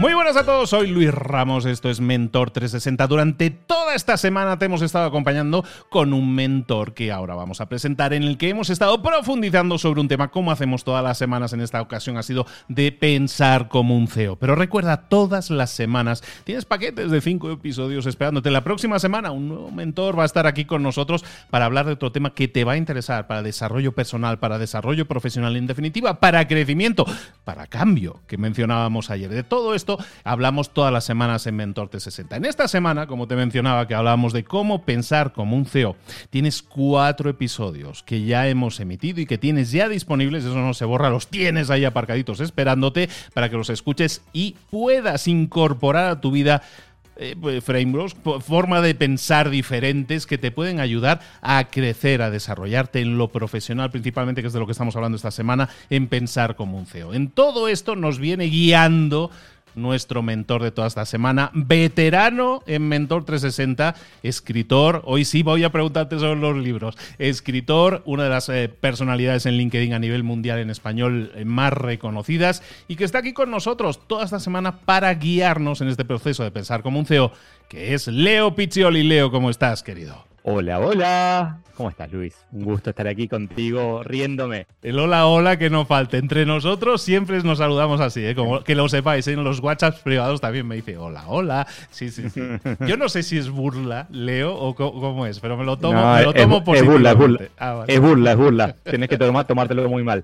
Muy 0.00 0.14
buenas 0.14 0.34
a 0.38 0.46
todos, 0.46 0.70
soy 0.70 0.86
Luis 0.86 1.12
Ramos, 1.12 1.66
esto 1.66 1.90
es 1.90 2.00
Mentor 2.00 2.52
360. 2.52 3.06
Durante 3.06 3.50
toda 3.50 3.94
esta 3.94 4.16
semana 4.16 4.58
te 4.58 4.64
hemos 4.64 4.80
estado 4.80 5.04
acompañando 5.04 5.62
con 5.90 6.14
un 6.14 6.34
mentor 6.34 6.94
que 6.94 7.12
ahora 7.12 7.34
vamos 7.34 7.60
a 7.60 7.68
presentar, 7.68 8.14
en 8.14 8.22
el 8.22 8.38
que 8.38 8.48
hemos 8.48 8.70
estado 8.70 9.02
profundizando 9.02 9.76
sobre 9.76 10.00
un 10.00 10.08
tema, 10.08 10.30
como 10.30 10.52
hacemos 10.52 10.84
todas 10.84 11.04
las 11.04 11.18
semanas 11.18 11.52
en 11.52 11.60
esta 11.60 11.82
ocasión, 11.82 12.16
ha 12.16 12.22
sido 12.22 12.46
de 12.68 12.92
pensar 12.92 13.68
como 13.68 13.94
un 13.94 14.08
CEO. 14.08 14.36
Pero 14.36 14.54
recuerda, 14.54 15.06
todas 15.10 15.50
las 15.50 15.68
semanas 15.68 16.24
tienes 16.44 16.64
paquetes 16.64 17.10
de 17.10 17.20
cinco 17.20 17.50
episodios 17.50 18.06
esperándote. 18.06 18.50
La 18.50 18.64
próxima 18.64 18.98
semana 19.00 19.32
un 19.32 19.48
nuevo 19.48 19.70
mentor 19.70 20.18
va 20.18 20.22
a 20.22 20.26
estar 20.26 20.46
aquí 20.46 20.64
con 20.64 20.82
nosotros 20.82 21.26
para 21.50 21.66
hablar 21.66 21.84
de 21.84 21.92
otro 21.92 22.10
tema 22.10 22.32
que 22.32 22.48
te 22.48 22.64
va 22.64 22.72
a 22.72 22.78
interesar 22.78 23.26
para 23.26 23.42
desarrollo 23.42 23.92
personal, 23.92 24.38
para 24.38 24.58
desarrollo 24.58 25.06
profesional, 25.06 25.56
en 25.56 25.66
definitiva, 25.66 26.20
para 26.20 26.48
crecimiento, 26.48 27.04
para 27.44 27.66
cambio, 27.66 28.22
que 28.26 28.38
mencionábamos 28.38 29.10
ayer. 29.10 29.28
De 29.28 29.42
todo 29.42 29.74
esto 29.74 29.89
hablamos 30.24 30.70
todas 30.70 30.92
las 30.92 31.04
semanas 31.04 31.46
en 31.46 31.56
Mentor 31.56 31.88
360. 31.88 32.36
En 32.36 32.44
esta 32.44 32.68
semana, 32.68 33.06
como 33.06 33.26
te 33.26 33.36
mencionaba, 33.36 33.86
que 33.88 33.94
hablábamos 33.94 34.32
de 34.32 34.44
cómo 34.44 34.82
pensar 34.82 35.32
como 35.32 35.56
un 35.56 35.66
CEO, 35.66 35.96
tienes 36.30 36.62
cuatro 36.62 37.30
episodios 37.30 38.02
que 38.02 38.24
ya 38.24 38.48
hemos 38.48 38.80
emitido 38.80 39.20
y 39.20 39.26
que 39.26 39.38
tienes 39.38 39.72
ya 39.72 39.88
disponibles, 39.88 40.44
eso 40.44 40.56
no 40.56 40.74
se 40.74 40.84
borra, 40.84 41.10
los 41.10 41.28
tienes 41.28 41.70
ahí 41.70 41.84
aparcaditos 41.84 42.40
esperándote 42.40 43.08
para 43.34 43.48
que 43.48 43.56
los 43.56 43.70
escuches 43.70 44.22
y 44.32 44.56
puedas 44.70 45.28
incorporar 45.28 46.06
a 46.06 46.20
tu 46.20 46.30
vida 46.30 46.62
eh, 47.22 47.36
pues, 47.38 47.62
frameworks, 47.62 48.16
forma 48.40 48.80
de 48.80 48.94
pensar 48.94 49.50
diferentes 49.50 50.26
que 50.26 50.38
te 50.38 50.50
pueden 50.50 50.80
ayudar 50.80 51.20
a 51.42 51.64
crecer, 51.64 52.22
a 52.22 52.30
desarrollarte 52.30 53.00
en 53.00 53.18
lo 53.18 53.28
profesional, 53.28 53.90
principalmente, 53.90 54.40
que 54.40 54.46
es 54.46 54.54
de 54.54 54.58
lo 54.58 54.64
que 54.64 54.72
estamos 54.72 54.96
hablando 54.96 55.16
esta 55.16 55.30
semana, 55.30 55.68
en 55.90 56.08
pensar 56.08 56.56
como 56.56 56.78
un 56.78 56.86
CEO. 56.86 57.12
En 57.12 57.28
todo 57.28 57.68
esto 57.68 57.94
nos 57.94 58.18
viene 58.18 58.46
guiando 58.46 59.30
nuestro 59.74 60.22
mentor 60.22 60.62
de 60.62 60.70
toda 60.70 60.88
esta 60.88 61.04
semana, 61.04 61.50
veterano 61.54 62.62
en 62.66 62.88
Mentor 62.88 63.24
360, 63.24 63.94
escritor, 64.22 65.02
hoy 65.04 65.24
sí 65.24 65.42
voy 65.42 65.64
a 65.64 65.70
preguntarte 65.70 66.18
sobre 66.18 66.40
los 66.40 66.56
libros, 66.56 66.96
escritor, 67.18 68.02
una 68.04 68.24
de 68.24 68.30
las 68.30 68.48
eh, 68.48 68.68
personalidades 68.68 69.46
en 69.46 69.56
LinkedIn 69.56 69.94
a 69.94 69.98
nivel 69.98 70.22
mundial 70.22 70.58
en 70.58 70.70
español 70.70 71.32
eh, 71.34 71.44
más 71.44 71.72
reconocidas 71.72 72.62
y 72.88 72.96
que 72.96 73.04
está 73.04 73.18
aquí 73.18 73.32
con 73.32 73.50
nosotros 73.50 74.06
toda 74.06 74.24
esta 74.24 74.40
semana 74.40 74.80
para 74.80 75.12
guiarnos 75.14 75.80
en 75.80 75.88
este 75.88 76.04
proceso 76.04 76.42
de 76.44 76.50
pensar 76.50 76.82
como 76.82 76.98
un 76.98 77.06
CEO, 77.06 77.32
que 77.68 77.94
es 77.94 78.08
Leo 78.08 78.54
Piccioli. 78.54 79.02
Leo, 79.02 79.30
¿cómo 79.30 79.50
estás, 79.50 79.82
querido? 79.82 80.24
Hola, 80.42 80.80
hola. 80.80 81.60
¿Cómo 81.80 81.88
estás, 81.88 82.12
Luis? 82.12 82.34
Un 82.52 82.64
gusto 82.64 82.90
estar 82.90 83.08
aquí 83.08 83.26
contigo 83.26 84.02
riéndome. 84.02 84.66
El 84.82 84.98
hola, 84.98 85.24
hola 85.24 85.58
que 85.58 85.70
no 85.70 85.86
falte. 85.86 86.18
Entre 86.18 86.44
nosotros 86.44 87.00
siempre 87.00 87.42
nos 87.42 87.56
saludamos 87.56 88.02
así, 88.02 88.22
¿eh? 88.22 88.34
Como 88.34 88.62
que 88.62 88.74
lo 88.74 88.86
sepáis. 88.90 89.26
¿eh? 89.28 89.32
En 89.32 89.44
los 89.44 89.60
WhatsApps 89.60 90.00
privados 90.00 90.42
también 90.42 90.68
me 90.68 90.74
dice 90.74 90.98
hola, 90.98 91.24
hola. 91.26 91.66
Sí, 91.88 92.10
sí, 92.10 92.28
sí. 92.28 92.42
Yo 92.86 92.98
no 92.98 93.08
sé 93.08 93.22
si 93.22 93.38
es 93.38 93.48
burla, 93.48 94.08
Leo, 94.10 94.54
o 94.54 94.74
cómo 94.74 95.24
es, 95.24 95.40
pero 95.40 95.56
me 95.56 95.64
lo 95.64 95.78
tomo, 95.78 96.16
me 96.16 96.22
lo 96.22 96.34
tomo 96.34 96.62
es, 96.74 96.82
es 96.82 96.86
burla, 96.86 97.12
es 97.12 97.16
burla. 97.16 97.40
Ah, 97.58 97.84
es 97.86 97.98
burla, 97.98 98.32
es 98.32 98.36
burla. 98.36 98.76
Tienes 98.84 99.08
que 99.08 99.16
tomar, 99.16 99.46
tomártelo 99.46 99.88
muy 99.88 100.04
mal. 100.04 100.22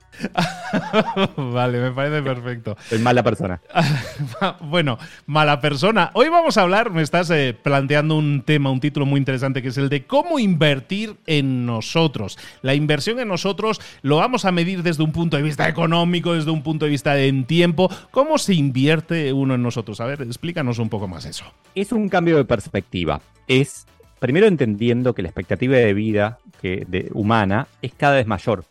vale, 1.38 1.80
me 1.80 1.90
parece 1.92 2.20
perfecto. 2.20 2.76
Soy 2.86 2.98
mala 2.98 3.22
persona. 3.22 3.62
bueno, 4.60 4.98
mala 5.24 5.58
persona. 5.62 6.10
Hoy 6.12 6.28
vamos 6.28 6.58
a 6.58 6.62
hablar, 6.62 6.90
me 6.90 7.00
estás 7.00 7.30
eh, 7.30 7.56
planteando 7.62 8.14
un 8.14 8.42
tema, 8.42 8.70
un 8.70 8.80
título 8.80 9.06
muy 9.06 9.16
interesante 9.16 9.62
que 9.62 9.68
es 9.68 9.78
el 9.78 9.88
de 9.88 10.04
cómo 10.04 10.38
invertir 10.38 11.16
en 11.26 11.45
nosotros. 11.46 12.38
La 12.62 12.74
inversión 12.74 13.18
en 13.20 13.28
nosotros 13.28 13.80
lo 14.02 14.16
vamos 14.16 14.44
a 14.44 14.52
medir 14.52 14.82
desde 14.82 15.02
un 15.02 15.12
punto 15.12 15.36
de 15.36 15.42
vista 15.42 15.68
económico, 15.68 16.34
desde 16.34 16.50
un 16.50 16.62
punto 16.62 16.84
de 16.84 16.90
vista 16.90 17.18
en 17.18 17.44
tiempo. 17.44 17.90
¿Cómo 18.10 18.38
se 18.38 18.54
invierte 18.54 19.32
uno 19.32 19.54
en 19.54 19.62
nosotros? 19.62 20.00
A 20.00 20.06
ver, 20.06 20.22
explícanos 20.22 20.78
un 20.78 20.88
poco 20.88 21.08
más 21.08 21.24
eso. 21.24 21.44
Es 21.74 21.92
un 21.92 22.08
cambio 22.08 22.36
de 22.36 22.44
perspectiva. 22.44 23.20
Es 23.46 23.86
primero 24.18 24.46
entendiendo 24.46 25.14
que 25.14 25.22
la 25.22 25.28
expectativa 25.28 25.76
de 25.76 25.94
vida 25.94 26.38
que, 26.60 27.08
humana 27.12 27.68
es 27.82 27.92
cada 27.94 28.16
vez 28.16 28.26
mayor. 28.26 28.64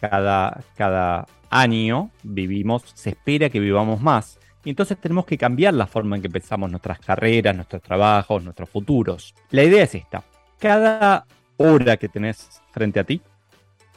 Cada, 0.00 0.62
cada 0.76 1.26
año 1.50 2.10
vivimos, 2.22 2.84
se 2.94 3.10
espera 3.10 3.50
que 3.50 3.60
vivamos 3.60 4.00
más. 4.00 4.38
Y 4.64 4.70
entonces 4.70 4.98
tenemos 5.00 5.24
que 5.24 5.38
cambiar 5.38 5.72
la 5.74 5.86
forma 5.86 6.16
en 6.16 6.22
que 6.22 6.28
pensamos 6.28 6.70
nuestras 6.70 6.98
carreras, 6.98 7.56
nuestros 7.56 7.82
trabajos, 7.82 8.42
nuestros 8.42 8.68
futuros. 8.68 9.34
La 9.50 9.64
idea 9.64 9.84
es 9.84 9.94
esta 9.94 10.22
cada 10.60 11.26
hora 11.62 11.98
que 11.98 12.08
tenés 12.08 12.62
frente 12.72 12.98
a 13.00 13.04
ti, 13.04 13.20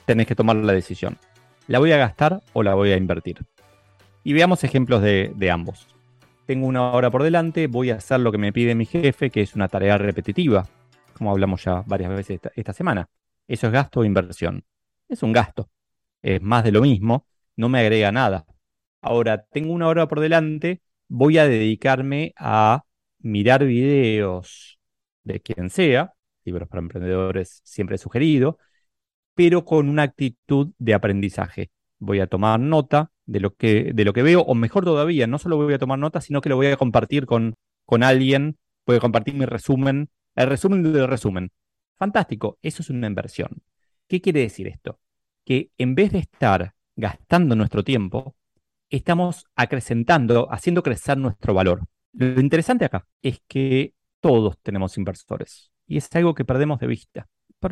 tenés 0.06 0.27
que 0.27 0.36
tomar 0.36 0.57
la 0.57 0.74
decisión. 0.74 1.18
¿La 1.68 1.80
voy 1.80 1.94
a 1.94 1.98
gastar 1.98 2.42
o 2.51 2.62
la 2.62 2.74
voy 2.74 2.92
a 2.92 2.98
invertir? 2.98 3.38
Y 4.25 4.33
veamos 4.33 4.65
ejemplos 4.65 5.01
de, 5.01 5.50
ambos. 5.50 5.88
Tengo 6.45 6.68
una 6.68 6.92
hora 6.92 7.10
por 7.10 7.24
delante, 7.24 7.68
voy 7.68 7.92
a 7.92 7.95
hacer 7.95 8.19
lo 8.19 8.33
que 8.33 8.38
me 8.38 8.51
pide 8.51 8.75
mi 8.75 8.86
jefe, 8.86 9.30
que 9.30 9.42
es 9.42 9.56
una 9.56 9.69
tarea 9.69 9.98
repetitiva, 9.98 10.68
como 11.13 11.31
hablamos 11.31 11.63
ya 11.63 11.83
varias 11.86 12.10
veces 12.10 12.42
esta, 12.54 12.74
semana. 12.74 13.07
¿Eso 13.48 13.68
es 13.68 13.74
gasto 13.74 14.01
o 14.01 14.06
inversión? 14.06 14.66
Es 15.07 15.24
un 15.24 15.31
gasto. 15.31 15.69
Es 16.21 16.42
más 16.42 16.66
de 16.66 16.74
lo 16.74 16.81
mismo, 16.81 17.27
no 17.56 17.69
me 17.69 17.80
agrega 17.80 18.12
nada. 18.12 18.45
Ahora, 19.01 19.45
tengo 19.45 19.71
una 19.71 19.88
hora 19.88 20.06
por 20.09 20.19
delante, 20.19 20.81
voy 21.07 21.38
a 21.38 21.48
dedicarme 21.48 22.33
a 22.36 22.83
mirar 23.19 23.63
videos 23.63 24.80
de 25.24 25.39
quien 25.39 25.69
sea, 25.69 26.13
libros 26.45 26.68
para 26.69 26.81
emprendedores 26.81 27.62
siempre 27.63 27.95
he 27.95 28.00
sugerido, 28.00 28.57
pero 29.36 29.66
con 29.66 29.90
una 29.90 30.04
actitud 30.04 30.72
de 30.78 30.94
aprendizaje. 30.94 31.72
Voy 32.00 32.19
a 32.19 32.28
tomar 32.28 32.60
nota 32.60 33.12
de 33.25 33.40
lo 33.40 33.56
que, 33.56 33.92
de 33.94 34.06
lo 34.06 34.13
que 34.13 34.24
veo, 34.24 34.42
o 34.42 34.56
mejor 34.56 34.86
todavía, 34.86 35.28
no 35.28 35.40
solo 35.40 35.57
voy 35.57 35.74
a 35.74 35.80
tomar 35.80 36.00
notas, 36.00 36.25
sino 36.25 36.42
que 36.42 36.50
lo 36.50 36.56
voy 36.56 36.68
a 36.68 36.78
compartir 36.78 37.25
con, 37.25 37.56
con 37.86 38.04
alguien, 38.04 38.57
voy 38.86 38.98
a 38.98 39.00
compartir 39.00 39.36
mi 39.36 39.45
resumen, 39.45 40.10
el 40.36 40.48
resumen 40.50 40.84
del 40.84 41.07
resumen. 41.07 41.51
Fantástico, 41.98 42.57
eso 42.62 42.81
es 42.81 42.90
una 42.90 43.07
inversión. 43.07 43.63
¿Qué 44.07 44.22
quiere 44.22 44.42
decir 44.42 44.68
esto? 44.68 45.00
Que 45.45 45.72
en 45.78 45.95
vez 45.95 46.12
de 46.12 46.19
estar 46.19 46.74
gastando 46.95 47.56
nuestro 47.56 47.84
tiempo, 47.84 48.36
estamos 48.90 49.45
acrecentando, 49.56 50.51
haciendo 50.51 50.84
crecer 50.84 51.18
nuestro 51.18 51.54
valor. 51.54 51.88
Lo 52.13 52.40
interesante 52.40 52.86
acá 52.86 53.07
es 53.22 53.42
que 53.48 53.94
todos 54.19 54.57
tenemos 54.62 54.98
inversores 54.98 55.73
y 55.88 55.97
es 55.97 56.09
algo 56.15 56.33
que 56.35 56.45
perdemos 56.45 56.80
de 56.80 56.88
vista. 56.88 57.27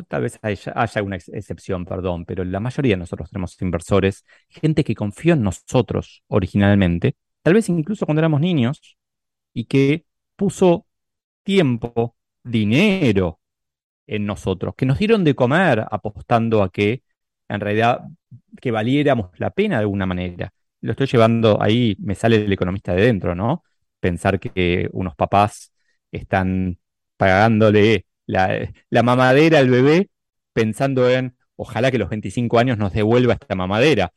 tal 0.08 0.22
vez 0.22 0.38
haya, 0.42 0.72
haya, 0.74 1.02
una 1.02 1.16
excepción, 1.16 1.84
perdón, 1.84 2.24
pero 2.24 2.44
la 2.44 2.60
mayoría 2.60 2.94
de 2.94 2.98
nosotros 3.00 3.30
tenemos 3.30 3.60
inversores, 3.60 4.24
gente 4.48 4.84
que 4.84 4.94
confió 4.94 5.34
en 5.34 5.42
nosotros 5.42 6.22
originalmente, 6.28 7.16
tal 7.42 7.54
vez 7.54 7.68
incluso 7.68 8.06
cuando 8.06 8.20
éramos 8.20 8.40
niños, 8.40 8.96
y 9.52 9.66
que 9.66 10.06
puso 10.36 10.86
tiempo, 11.42 12.16
dinero 12.42 13.40
en 14.06 14.26
nosotros, 14.26 14.74
que 14.76 14.86
nos 14.86 14.98
dieron 14.98 15.24
de 15.24 15.34
comer 15.34 15.84
apostando 15.90 16.62
a 16.62 16.70
que 16.70 17.02
en 17.48 17.60
realidad 17.60 18.02
que 18.60 18.70
valiéramos 18.70 19.30
la 19.38 19.50
pena 19.50 19.76
de 19.76 19.82
alguna 19.82 20.06
manera. 20.06 20.52
Lo 20.80 20.92
estoy 20.92 21.06
llevando 21.06 21.62
ahí, 21.62 21.96
me 22.00 22.14
sale 22.14 22.36
el 22.36 22.52
economista 22.52 22.94
de 22.94 23.02
dentro, 23.02 23.34
¿no? 23.34 23.64
Pensar 24.00 24.40
que 24.40 24.88
unos 24.92 25.14
papás 25.14 25.72
están 26.10 26.78
pagándole 27.22 28.06
la, 28.26 28.68
mamadera 29.04 29.60
al 29.60 29.70
bebé 29.70 30.10
pensando 30.52 31.08
en, 31.08 31.36
ojalá 31.54 31.92
que 31.92 31.98
los 31.98 32.08
25 32.08 32.58
años 32.58 32.78
nos 32.78 32.92
devuelva 32.92 33.34
esta 33.34 33.54
mamadera. 33.54 34.12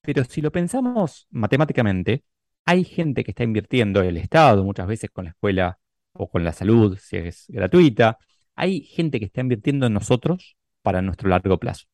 Pero 0.00 0.24
si 0.24 0.40
lo 0.40 0.50
pensamos 0.50 1.28
matemáticamente, 1.30 2.24
hay 2.64 2.82
gente 2.82 3.22
que 3.22 3.30
está 3.30 3.44
invirtiendo, 3.44 4.02
el 4.02 4.16
Estado 4.16 4.64
muchas 4.64 4.88
veces 4.88 5.08
con 5.10 5.26
la 5.26 5.30
escuela 5.30 5.78
o 6.12 6.28
con 6.28 6.42
la 6.42 6.52
salud, 6.52 6.98
si 7.00 7.18
es 7.18 7.44
gratuita, 7.46 8.18
hay 8.56 8.80
gente 8.80 9.20
que 9.20 9.26
está 9.26 9.40
invirtiendo 9.40 9.86
en 9.86 9.92
nosotros 9.92 10.56
para 10.82 11.00
nuestro 11.00 11.28
largo 11.28 11.58
plazo. 11.58 11.86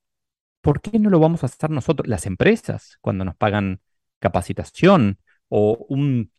¿Por 0.62 0.80
qué 0.80 0.98
no 0.98 1.10
lo 1.10 1.20
vamos 1.20 1.42
a 1.42 1.46
hacer 1.46 1.68
nosotros, 1.68 2.08
las 2.08 2.24
empresas, 2.24 2.96
cuando 3.02 3.26
nos 3.26 3.36
pagan 3.36 3.82
capacitación 4.18 5.18
o 5.48 5.84
un... 5.90 6.32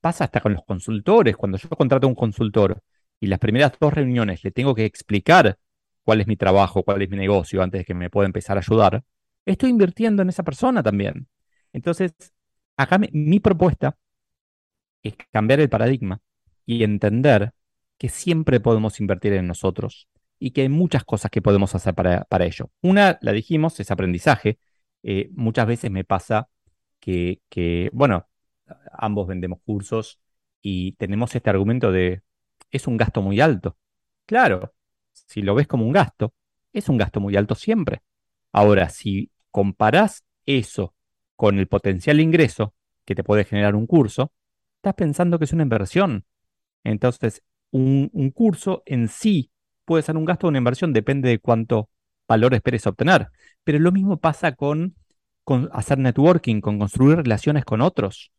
Pasa 0.00 0.24
hasta 0.24 0.40
con 0.40 0.52
los 0.52 0.62
consultores, 0.64 1.36
cuando 1.36 1.58
yo 1.58 1.68
contrato 1.70 2.06
a 2.06 2.10
un 2.10 2.14
consultor 2.14 2.80
y 3.22 3.28
las 3.28 3.38
primeras 3.38 3.72
dos 3.78 3.94
reuniones 3.94 4.42
le 4.42 4.50
tengo 4.50 4.74
que 4.74 4.84
explicar 4.84 5.56
cuál 6.02 6.20
es 6.20 6.26
mi 6.26 6.36
trabajo, 6.36 6.82
cuál 6.82 7.02
es 7.02 7.08
mi 7.08 7.16
negocio 7.16 7.62
antes 7.62 7.82
de 7.82 7.84
que 7.84 7.94
me 7.94 8.10
pueda 8.10 8.26
empezar 8.26 8.56
a 8.56 8.60
ayudar, 8.60 9.04
estoy 9.46 9.70
invirtiendo 9.70 10.22
en 10.22 10.28
esa 10.28 10.42
persona 10.42 10.82
también. 10.82 11.28
Entonces, 11.72 12.14
acá 12.76 12.98
mi 12.98 13.38
propuesta 13.38 13.96
es 15.04 15.14
cambiar 15.30 15.60
el 15.60 15.68
paradigma 15.68 16.20
y 16.66 16.82
entender 16.82 17.52
que 17.96 18.08
siempre 18.08 18.58
podemos 18.58 18.98
invertir 18.98 19.34
en 19.34 19.46
nosotros 19.46 20.08
y 20.40 20.50
que 20.50 20.62
hay 20.62 20.68
muchas 20.68 21.04
cosas 21.04 21.30
que 21.30 21.40
podemos 21.40 21.76
hacer 21.76 21.94
para, 21.94 22.44
ello. 22.44 22.72
Una, 22.80 23.20
la 23.22 23.30
dijimos, 23.30 23.78
es 23.78 23.92
aprendizaje. 23.92 24.58
Eh, 25.04 25.30
muchas 25.34 25.68
veces 25.68 25.92
me 25.92 26.02
pasa 26.02 26.48
que, 26.98 27.38
bueno, 27.92 28.28
ambos 28.92 29.28
vendemos 29.28 29.60
cursos 29.64 30.18
y 30.60 30.94
tenemos 30.94 31.32
este 31.36 31.50
argumento 31.50 31.92
de, 31.92 32.22
es 32.72 32.88
un 32.88 32.96
gasto 32.96 33.22
muy 33.22 33.40
alto. 33.40 33.76
Claro, 34.26 34.74
si 35.12 35.42
lo 35.42 35.54
ves 35.54 35.68
como 35.68 35.86
un 35.86 35.92
gasto, 35.92 36.34
es 36.72 36.88
un 36.88 36.98
gasto 36.98 37.20
muy 37.20 37.36
alto 37.36 37.54
siempre. 37.54 38.02
Ahora, 38.50 38.88
si 38.88 39.30
comparás 39.50 40.24
eso 40.46 40.94
con 41.36 41.58
el 41.58 41.68
potencial 41.68 42.20
ingreso 42.20 42.74
que 43.04 43.14
te 43.14 43.24
puede 43.24 43.44
generar 43.44 43.76
un 43.76 43.86
curso, 43.86 44.32
estás 44.76 44.94
pensando 44.94 45.38
que 45.38 45.44
es 45.44 45.52
una 45.52 45.62
inversión. 45.62 46.24
Entonces, 46.84 47.42
un, 47.70 48.08
curso 48.34 48.82
en 48.86 49.08
sí 49.08 49.50
puede 49.84 50.02
ser 50.02 50.16
un 50.16 50.24
gasto 50.24 50.46
o 50.46 50.50
una 50.50 50.58
inversión, 50.58 50.92
depende 50.92 51.28
de 51.28 51.38
cuánto 51.38 51.90
valor 52.28 52.54
esperes 52.54 52.86
obtener. 52.86 53.28
Pero 53.64 53.78
lo 53.78 53.92
mismo 53.92 54.18
pasa 54.18 54.52
con, 54.52 54.94
con 55.44 55.68
hacer 55.72 55.98
networking, 55.98 56.60
con 56.60 56.78
construir 56.78 57.18
relaciones 57.18 57.64
con 57.64 57.80
otros. 57.80 58.32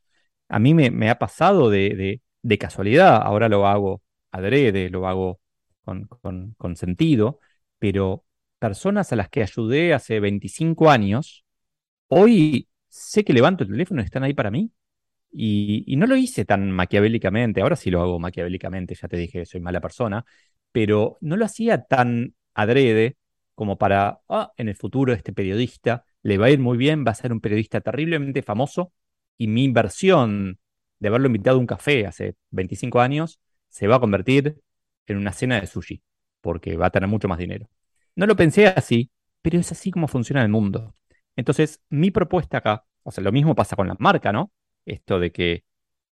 A 0.50 0.60
mí 0.60 0.74
me, 0.74 1.10
ha 1.10 1.18
pasado 1.18 1.70
de, 1.70 2.22
casualidad, 2.60 3.22
ahora 3.24 3.50
lo 3.50 3.68
hago 3.68 4.03
adrede, 4.34 4.90
lo 4.90 5.08
hago 5.08 5.40
con, 5.86 6.08
con 6.58 6.76
sentido, 6.76 7.40
pero 7.80 8.26
personas 8.60 9.12
a 9.12 9.18
las 9.18 9.30
que 9.30 9.44
ayudé 9.44 9.94
hace 9.94 10.20
25 10.20 10.90
años, 10.90 11.46
hoy 12.08 12.70
sé 12.88 13.24
que 13.26 13.34
levanto 13.34 13.64
el 13.64 13.72
teléfono 13.72 14.02
y 14.02 14.06
están 14.06 14.24
ahí 14.24 14.34
para 14.34 14.52
mí. 14.52 14.72
Y, 15.32 15.96
no 15.98 16.08
lo 16.08 16.16
hice 16.16 16.46
tan 16.46 16.72
maquiavélicamente, 16.72 17.62
ahora 17.62 17.76
sí 17.76 17.92
lo 17.92 18.02
hago 18.02 18.20
maquiavélicamente, 18.20 18.96
ya 18.96 19.08
te 19.08 19.18
dije 19.18 19.40
que 19.40 19.46
soy 19.46 19.62
mala 19.62 19.82
persona, 19.82 20.26
pero 20.72 21.18
no 21.22 21.38
lo 21.38 21.46
hacía 21.46 21.84
tan 21.84 22.36
adrede 22.54 23.18
como 23.56 23.78
para, 23.78 24.22
ah, 24.30 24.54
en 24.58 24.70
el 24.70 24.76
futuro 24.76 25.14
este 25.14 25.34
periodista 25.34 26.06
le 26.22 26.38
va 26.38 26.48
a 26.48 26.52
ir 26.52 26.60
muy 26.60 26.78
bien, 26.78 27.04
va 27.06 27.12
a 27.12 27.16
ser 27.16 27.34
un 27.34 27.42
periodista 27.42 27.82
terriblemente 27.82 28.44
famoso 28.44 28.94
y 29.38 29.48
mi 29.48 29.64
inversión 29.64 30.60
de 31.00 31.08
haberlo 31.10 31.28
invitado 31.28 31.58
a 31.58 31.60
un 31.60 31.68
café 31.68 32.06
hace 32.08 32.36
25 32.52 33.02
años 33.02 33.40
se 33.74 33.88
va 33.88 33.96
a 33.96 34.00
convertir 34.00 34.62
en 35.08 35.18
una 35.18 35.34
cena 35.34 35.60
de 35.60 35.66
sushi, 35.66 36.04
porque 36.42 36.78
va 36.78 36.88
a 36.88 36.90
tener 36.92 37.10
mucho 37.10 37.28
más 37.28 37.40
dinero. 37.40 37.70
No 38.16 38.28
lo 38.28 38.36
pensé 38.36 38.68
así, 38.68 39.10
pero 39.42 39.60
es 39.60 39.72
así 39.72 39.90
como 39.90 40.08
funciona 40.08 40.44
el 40.44 40.50
mundo. 40.50 40.94
Entonces, 41.36 41.82
mi 41.90 42.12
propuesta 42.12 42.60
acá, 42.60 42.86
o 43.02 43.12
sea, 43.12 43.24
lo 43.24 43.32
mismo 43.32 43.56
pasa 43.56 43.76
con 43.76 43.88
la 43.88 43.96
marca, 43.98 44.32
¿no? 44.32 44.52
Esto 44.86 45.20
de 45.20 45.32
que 45.32 45.64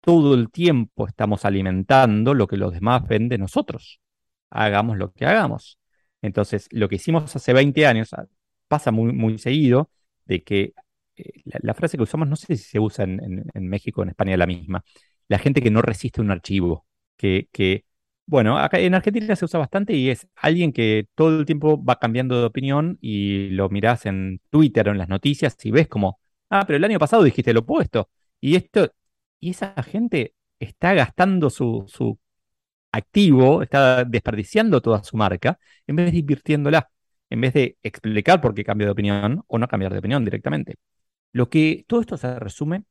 todo 0.01 0.35
el 0.35 0.51
tiempo 0.51 1.07
estamos 1.07 1.45
alimentando 1.45 2.33
lo 2.33 2.45
que 2.47 2.57
los 2.57 2.73
demás 2.73 3.07
ven 3.07 3.29
de 3.29 3.37
nosotros. 3.37 4.01
Hagamos 4.49 4.97
lo 4.97 5.13
que 5.13 5.25
hagamos. 5.25 5.79
Entonces, 6.21 6.67
lo 6.71 6.89
que 6.89 6.95
hicimos 6.95 7.33
hace 7.35 7.53
20 7.53 7.87
años 7.87 8.13
ah, 8.13 8.25
pasa 8.67 8.91
muy, 8.91 9.37
seguido 9.39 9.91
de 10.25 10.43
que 10.43 10.73
eh, 11.15 11.31
la, 11.45 11.73
frase 11.73 11.95
que 11.95 12.03
usamos, 12.03 12.27
no 12.27 12.35
sé 12.35 12.57
si 12.57 12.63
se 12.63 12.79
usa 12.79 13.05
en, 13.05 13.45
México 13.53 14.01
o 14.01 14.03
en 14.03 14.09
España 14.09 14.35
la 14.35 14.45
misma, 14.45 14.83
la 15.29 15.39
gente 15.39 15.61
que 15.61 15.71
no 15.71 15.81
resiste 15.81 16.19
un 16.19 16.31
archivo, 16.31 16.85
que, 17.17 17.85
bueno, 18.25 18.57
acá 18.57 18.79
en 18.79 18.95
Argentina 18.95 19.35
se 19.35 19.45
usa 19.45 19.59
bastante 19.59 19.93
y 19.93 20.09
es 20.09 20.27
alguien 20.35 20.73
que 20.73 21.07
todo 21.15 21.39
el 21.39 21.45
tiempo 21.45 21.83
va 21.83 21.99
cambiando 21.99 22.39
de 22.39 22.45
opinión 22.45 22.97
y 23.01 23.49
lo 23.49 23.69
mirás 23.69 24.05
en 24.05 24.41
Twitter 24.49 24.89
o 24.89 24.91
en 24.91 24.97
las 24.97 25.09
noticias 25.09 25.55
y 25.63 25.71
ves 25.71 25.87
como, 25.87 26.19
ah, 26.49 26.63
pero 26.65 26.77
el 26.77 26.83
año 26.83 26.99
pasado 26.99 27.23
dijiste 27.23 27.53
lo 27.53 27.61
opuesto. 27.61 28.09
Y 28.41 28.55
esto, 28.55 28.91
y 29.39 29.51
esa 29.51 29.73
gente 29.83 30.33
está 30.59 30.93
gastando 30.93 31.49
su, 31.49 31.85
su 31.87 32.19
activo, 32.91 33.61
está 33.61 34.03
desperdiciando 34.05 34.81
toda 34.81 35.03
su 35.03 35.17
marca, 35.17 35.59
en 35.87 35.95
vez 35.97 36.11
de 36.11 36.19
invirtiéndola, 36.19 36.89
en 37.29 37.41
vez 37.41 37.53
de 37.53 37.77
explicar 37.83 38.41
por 38.41 38.53
qué 38.53 38.63
cambia 38.63 38.87
de 38.87 38.91
opinión 38.91 39.43
o 39.47 39.57
no 39.59 39.67
cambiar 39.67 39.91
de 39.93 39.99
opinión 39.99 40.23
directamente. 40.25 40.75
Lo 41.33 41.49
que 41.49 41.85
todo 41.87 42.01
esto 42.01 42.17
se 42.17 42.39
resume 42.39 42.85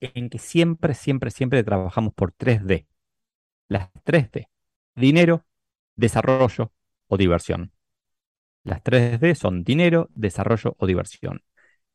en 0.00 0.30
que 0.30 0.38
siempre, 0.38 0.94
siempre, 0.94 1.30
siempre 1.30 1.64
trabajamos 1.64 2.14
por 2.14 2.32
3D. 2.32 2.86
Las 3.70 3.88
3D. 4.02 4.48
Dinero, 4.96 5.46
desarrollo 5.94 6.72
o 7.06 7.16
diversión. 7.16 7.72
Las 8.64 8.82
3D 8.82 9.36
son 9.36 9.62
dinero, 9.62 10.10
desarrollo 10.12 10.74
o 10.76 10.86
diversión. 10.88 11.44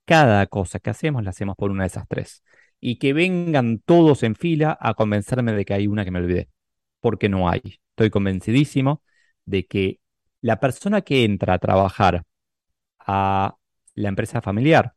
Cada 0.06 0.48
cosa 0.48 0.80
que 0.80 0.90
hacemos 0.92 1.24
la 1.24 1.32
hacemos 1.32 1.58
por 1.58 1.72
una 1.72 1.84
de 1.84 1.88
esas 1.88 2.08
tres 2.08 2.44
y 2.80 2.98
que 2.98 3.12
vengan 3.12 3.80
todos 3.80 4.24
en 4.24 4.36
fila 4.36 4.78
a 4.80 4.94
convencerme 4.94 5.52
de 5.52 5.66
que 5.66 5.74
hay 5.74 5.88
una 5.88 6.06
que 6.06 6.12
me 6.12 6.20
olvidé, 6.20 6.50
porque 7.02 7.28
no 7.28 7.50
hay. 7.50 7.62
Estoy 7.90 8.10
convencidísimo 8.10 9.04
de 9.46 9.66
que 9.68 10.00
la 10.40 10.62
persona 10.62 11.02
que 11.02 11.26
entra 11.26 11.56
a 11.56 11.60
trabajar 11.60 12.24
a 13.00 13.58
la 13.96 14.10
empresa 14.10 14.42
familiar, 14.42 14.96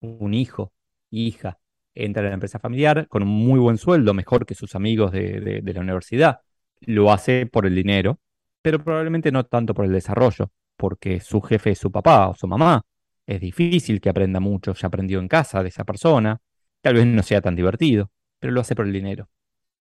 un 0.00 0.32
hijo, 0.32 0.72
hija, 1.10 1.58
entra 1.94 2.22
a 2.22 2.28
la 2.28 2.34
empresa 2.34 2.58
familiar 2.58 3.06
con 3.08 3.22
un 3.22 3.28
muy 3.28 3.60
buen 3.60 3.78
sueldo, 3.78 4.14
mejor 4.14 4.46
que 4.46 4.54
sus 4.54 4.74
amigos 4.74 5.12
de, 5.12 5.60
de 5.62 5.72
la 5.74 5.80
universidad, 5.80 6.40
lo 6.80 7.12
hace 7.12 7.46
por 7.46 7.66
el 7.66 7.74
dinero, 7.74 8.18
pero 8.62 8.82
probablemente 8.82 9.32
no 9.32 9.44
tanto 9.44 9.74
por 9.74 9.84
el 9.84 9.92
desarrollo, 9.92 10.50
porque 10.76 11.20
su 11.20 11.40
jefe 11.40 11.70
es 11.70 11.78
su 11.78 11.90
papá 11.92 12.28
o 12.28 12.34
su 12.34 12.46
mamá. 12.48 12.82
Es 13.26 13.40
difícil 13.40 14.00
que 14.00 14.08
aprenda 14.08 14.40
mucho, 14.40 14.74
ya 14.74 14.88
aprendió 14.88 15.20
en 15.20 15.28
casa 15.28 15.62
de 15.62 15.68
esa 15.68 15.84
persona, 15.84 16.40
Tal 16.82 16.94
vez 16.94 17.06
no 17.06 17.22
sea 17.22 17.40
tan 17.40 17.54
divertido, 17.56 18.10
pero 18.40 18.52
lo 18.52 18.60
hace 18.60 18.74
por 18.74 18.86
el 18.86 18.92
dinero. 18.92 19.28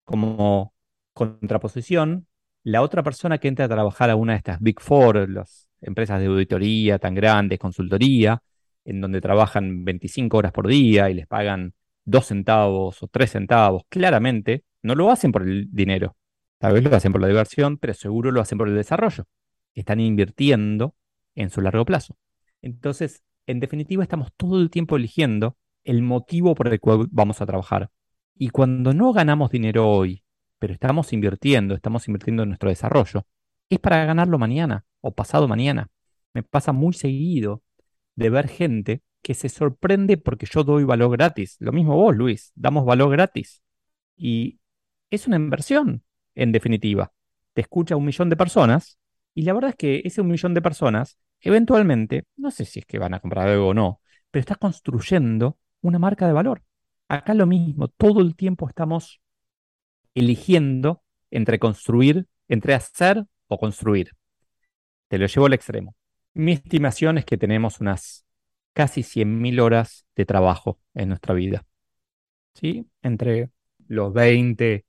Como 0.05 0.73
contraposición, 1.13 2.27
la 2.63 2.81
otra 2.83 3.03
persona 3.03 3.39
que 3.39 3.47
entra 3.47 3.65
a 3.65 3.69
trabajar 3.69 4.09
a 4.11 4.15
una 4.15 4.33
de 4.33 4.37
estas 4.37 4.59
Big 4.61 4.79
Four, 4.79 5.29
las 5.29 5.69
empresas 5.81 6.19
de 6.19 6.27
auditoría 6.27 6.99
tan 6.99 7.15
grandes, 7.15 7.59
consultoría, 7.59 8.41
en 8.85 9.01
donde 9.01 9.21
trabajan 9.21 9.85
25 9.85 10.37
horas 10.37 10.51
por 10.51 10.67
día 10.67 11.09
y 11.09 11.15
les 11.15 11.27
pagan 11.27 11.73
2 12.05 12.25
centavos 12.25 13.01
o 13.03 13.07
3 13.07 13.31
centavos, 13.31 13.83
claramente 13.89 14.63
no 14.81 14.95
lo 14.95 15.09
hacen 15.11 15.31
por 15.31 15.43
el 15.43 15.67
dinero. 15.71 16.15
Tal 16.57 16.73
vez 16.73 16.83
lo 16.83 16.95
hacen 16.95 17.11
por 17.11 17.21
la 17.21 17.27
diversión, 17.27 17.77
pero 17.77 17.93
seguro 17.93 18.31
lo 18.31 18.41
hacen 18.41 18.57
por 18.57 18.67
el 18.67 18.75
desarrollo. 18.75 19.25
Están 19.73 19.99
invirtiendo 19.99 20.95
en 21.35 21.49
su 21.49 21.61
largo 21.61 21.85
plazo. 21.85 22.17
Entonces, 22.61 23.23
en 23.47 23.59
definitiva, 23.59 24.03
estamos 24.03 24.31
todo 24.37 24.61
el 24.61 24.69
tiempo 24.69 24.95
eligiendo 24.95 25.57
el 25.83 26.01
motivo 26.01 26.55
por 26.55 26.67
el 26.67 26.79
cual 26.79 27.07
vamos 27.11 27.41
a 27.41 27.45
trabajar. 27.45 27.89
Y 28.35 28.49
cuando 28.49 28.93
no 28.93 29.11
ganamos 29.13 29.51
dinero 29.51 29.89
hoy, 29.89 30.23
pero 30.59 30.73
estamos 30.73 31.11
invirtiendo, 31.11 31.75
estamos 31.75 32.07
invirtiendo 32.07 32.43
en 32.43 32.49
nuestro 32.49 32.69
desarrollo, 32.69 33.27
es 33.69 33.79
para 33.79 34.05
ganarlo 34.05 34.39
mañana 34.39 34.85
o 35.01 35.13
pasado 35.13 35.47
mañana. 35.47 35.89
Me 36.33 36.43
pasa 36.43 36.71
muy 36.71 36.93
seguido 36.93 37.61
de 38.15 38.29
ver 38.29 38.47
gente 38.47 39.01
que 39.23 39.33
se 39.33 39.49
sorprende 39.49 40.17
porque 40.17 40.45
yo 40.45 40.63
doy 40.63 40.83
valor 40.83 41.11
gratis. 41.11 41.55
Lo 41.59 41.71
mismo 41.71 41.95
vos, 41.95 42.15
Luis, 42.15 42.51
damos 42.55 42.85
valor 42.85 43.09
gratis. 43.09 43.63
Y 44.15 44.59
es 45.09 45.25
una 45.25 45.37
inversión, 45.37 46.03
en 46.35 46.51
definitiva. 46.51 47.13
Te 47.53 47.61
escucha 47.61 47.95
un 47.95 48.05
millón 48.05 48.29
de 48.29 48.35
personas 48.35 48.99
y 49.33 49.43
la 49.43 49.53
verdad 49.53 49.71
es 49.71 49.75
que 49.77 50.01
ese 50.03 50.21
un 50.21 50.27
millón 50.27 50.53
de 50.53 50.61
personas, 50.61 51.17
eventualmente, 51.39 52.25
no 52.35 52.51
sé 52.51 52.65
si 52.65 52.79
es 52.79 52.85
que 52.85 52.99
van 52.99 53.13
a 53.13 53.19
comprar 53.19 53.47
algo 53.47 53.69
o 53.69 53.73
no, 53.73 54.01
pero 54.29 54.41
estás 54.41 54.57
construyendo 54.57 55.57
una 55.81 55.99
marca 55.99 56.27
de 56.27 56.33
valor. 56.33 56.61
Acá 57.07 57.33
lo 57.33 57.47
mismo, 57.47 57.87
todo 57.87 58.21
el 58.21 58.35
tiempo 58.35 58.67
estamos 58.67 59.21
eligiendo 60.13 61.03
entre 61.31 61.59
construir, 61.59 62.27
entre 62.47 62.73
hacer 62.73 63.25
o 63.47 63.57
construir. 63.57 64.11
Te 65.07 65.17
lo 65.17 65.27
llevo 65.27 65.45
al 65.45 65.53
extremo. 65.53 65.95
Mi 66.33 66.51
estimación 66.51 67.17
es 67.17 67.25
que 67.25 67.37
tenemos 67.37 67.79
unas 67.79 68.25
casi 68.73 69.03
100.000 69.03 69.59
horas 69.59 70.05
de 70.15 70.25
trabajo 70.25 70.79
en 70.93 71.09
nuestra 71.09 71.33
vida. 71.33 71.65
¿Sí? 72.53 72.87
Entre 73.01 73.49
los 73.87 74.13
20 74.13 74.85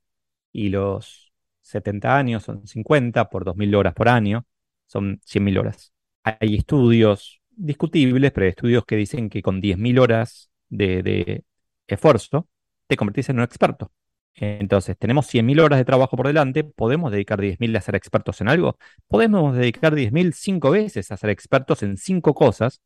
y 0.52 0.68
los 0.68 1.32
70 1.62 2.16
años 2.16 2.42
son 2.44 2.66
50 2.66 3.30
por 3.30 3.44
2.000 3.44 3.74
horas 3.74 3.94
por 3.94 4.08
año, 4.08 4.46
son 4.86 5.20
100.000 5.24 5.58
horas. 5.58 5.92
Hay 6.22 6.56
estudios 6.56 7.42
discutibles, 7.50 8.32
pero 8.32 8.44
hay 8.44 8.50
estudios 8.50 8.84
que 8.84 8.96
dicen 8.96 9.30
que 9.30 9.42
con 9.42 9.60
10.000 9.60 9.98
horas 9.98 10.50
de, 10.68 11.44
esfuerzo 11.86 12.48
te 12.86 12.96
convertís 12.96 13.28
en 13.28 13.38
un 13.38 13.44
experto. 13.44 13.92
Entonces, 14.36 14.96
tenemos 14.98 15.26
100.000 15.32 15.60
horas 15.60 15.78
de 15.78 15.84
trabajo 15.84 16.16
por 16.16 16.26
delante, 16.26 16.64
¿podemos 16.64 17.12
dedicar 17.12 17.40
10.000 17.40 17.76
a 17.76 17.80
ser 17.80 17.94
expertos 17.94 18.40
en 18.40 18.48
algo? 18.48 18.78
Podemos 19.06 19.56
dedicar 19.56 19.94
10.000 19.94 20.32
cinco 20.32 20.70
veces 20.70 21.12
a 21.12 21.16
ser 21.16 21.30
expertos 21.30 21.82
en 21.82 21.96
cinco 21.96 22.34
cosas 22.34 22.82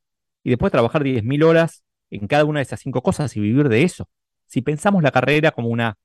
y 0.49 0.51
después 0.51 0.73
trabajar 0.73 1.05
10.000 1.05 1.43
horas 1.43 1.85
en 2.09 2.27
cada 2.27 2.47
una 2.47 2.61
de 2.61 2.63
esas 2.63 2.81
cinco 2.81 3.03
cosas 3.03 3.37
y 3.37 3.41
vivir 3.41 3.69
de 3.69 3.83
eso. 3.83 4.09
Si 4.47 4.63
pensamos 4.63 5.03
la 5.03 5.11
carrera 5.11 5.51
como, 5.51 5.69
una, 5.69 5.99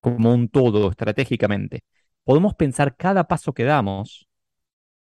como 0.00 0.34
un 0.34 0.48
todo 0.48 0.90
estratégicamente, 0.90 1.84
podemos 2.24 2.56
pensar 2.56 2.96
cada 2.96 3.28
paso 3.28 3.52
que 3.54 3.62
damos 3.62 4.26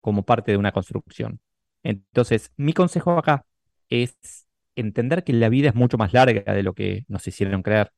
como 0.02 0.24
parte 0.24 0.52
de 0.52 0.58
una 0.58 0.72
construcción. 0.72 1.40
Entonces, 1.82 2.52
mi 2.58 2.74
consejo 2.74 3.18
acá 3.18 3.48
es 3.90 4.46
entender 4.76 5.24
que 5.24 5.34
la 5.34 5.50
vida 5.50 5.70
es 5.70 5.76
mucho 5.76 5.98
más 5.98 6.14
larga 6.14 6.54
de 6.54 6.62
lo 6.62 6.76
que 6.76 7.06
nos 7.08 7.28
hicieron 7.28 7.64
creer 7.64 7.92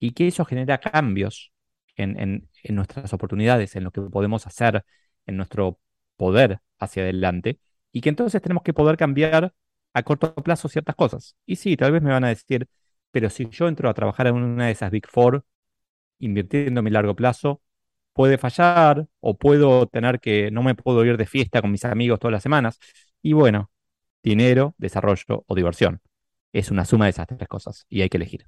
y 0.00 0.14
que 0.14 0.26
eso 0.26 0.44
genera 0.44 0.78
cambios 0.78 1.52
en, 1.94 2.48
nuestras 2.70 3.12
oportunidades, 3.12 3.76
en 3.76 3.84
lo 3.84 3.92
que 3.92 4.00
podemos 4.00 4.48
hacer, 4.48 4.84
en 5.26 5.36
nuestro 5.36 5.78
poder 6.16 6.58
hacia 6.80 7.04
adelante 7.04 7.60
y 7.92 8.00
que 8.00 8.08
entonces 8.08 8.42
tenemos 8.42 8.64
que 8.64 8.74
poder 8.74 8.96
cambiar 8.96 9.54
a 9.98 10.02
corto 10.02 10.34
plazo 10.34 10.68
ciertas 10.68 10.96
cosas. 10.96 11.36
Y 11.46 11.56
sí, 11.56 11.76
tal 11.76 11.92
vez 11.92 12.02
me 12.02 12.10
van 12.10 12.24
a 12.24 12.28
decir, 12.28 12.68
pero 13.10 13.30
si 13.30 13.48
yo 13.50 13.68
entro 13.68 13.88
a 13.88 13.94
trabajar 13.94 14.26
en 14.28 14.36
una 14.36 14.66
de 14.66 14.72
esas 14.72 14.90
Big 14.90 15.06
Four, 15.06 15.44
invirtiendo 16.18 16.80
en 16.80 16.84
mi 16.84 16.90
largo 16.90 17.14
plazo, 17.14 17.62
puede 18.12 18.38
fallar 18.38 19.06
o 19.20 19.36
puedo 19.38 19.86
tener 19.86 20.20
que, 20.20 20.50
no 20.50 20.62
me 20.62 20.74
puedo 20.74 21.04
ir 21.04 21.16
de 21.16 21.26
fiesta 21.26 21.60
con 21.60 21.70
mis 21.70 21.84
amigos 21.84 22.18
todas 22.18 22.32
las 22.32 22.42
semanas. 22.42 22.78
Y 23.22 23.32
bueno, 23.32 23.70
dinero, 24.22 24.74
desarrollo 24.78 25.44
o 25.46 25.54
diversión. 25.54 26.00
Es 26.52 26.70
una 26.70 26.84
suma 26.84 27.04
de 27.04 27.10
esas 27.10 27.26
tres 27.26 27.48
cosas 27.48 27.86
y 27.88 28.02
hay 28.02 28.08
que 28.08 28.16
elegir. 28.16 28.46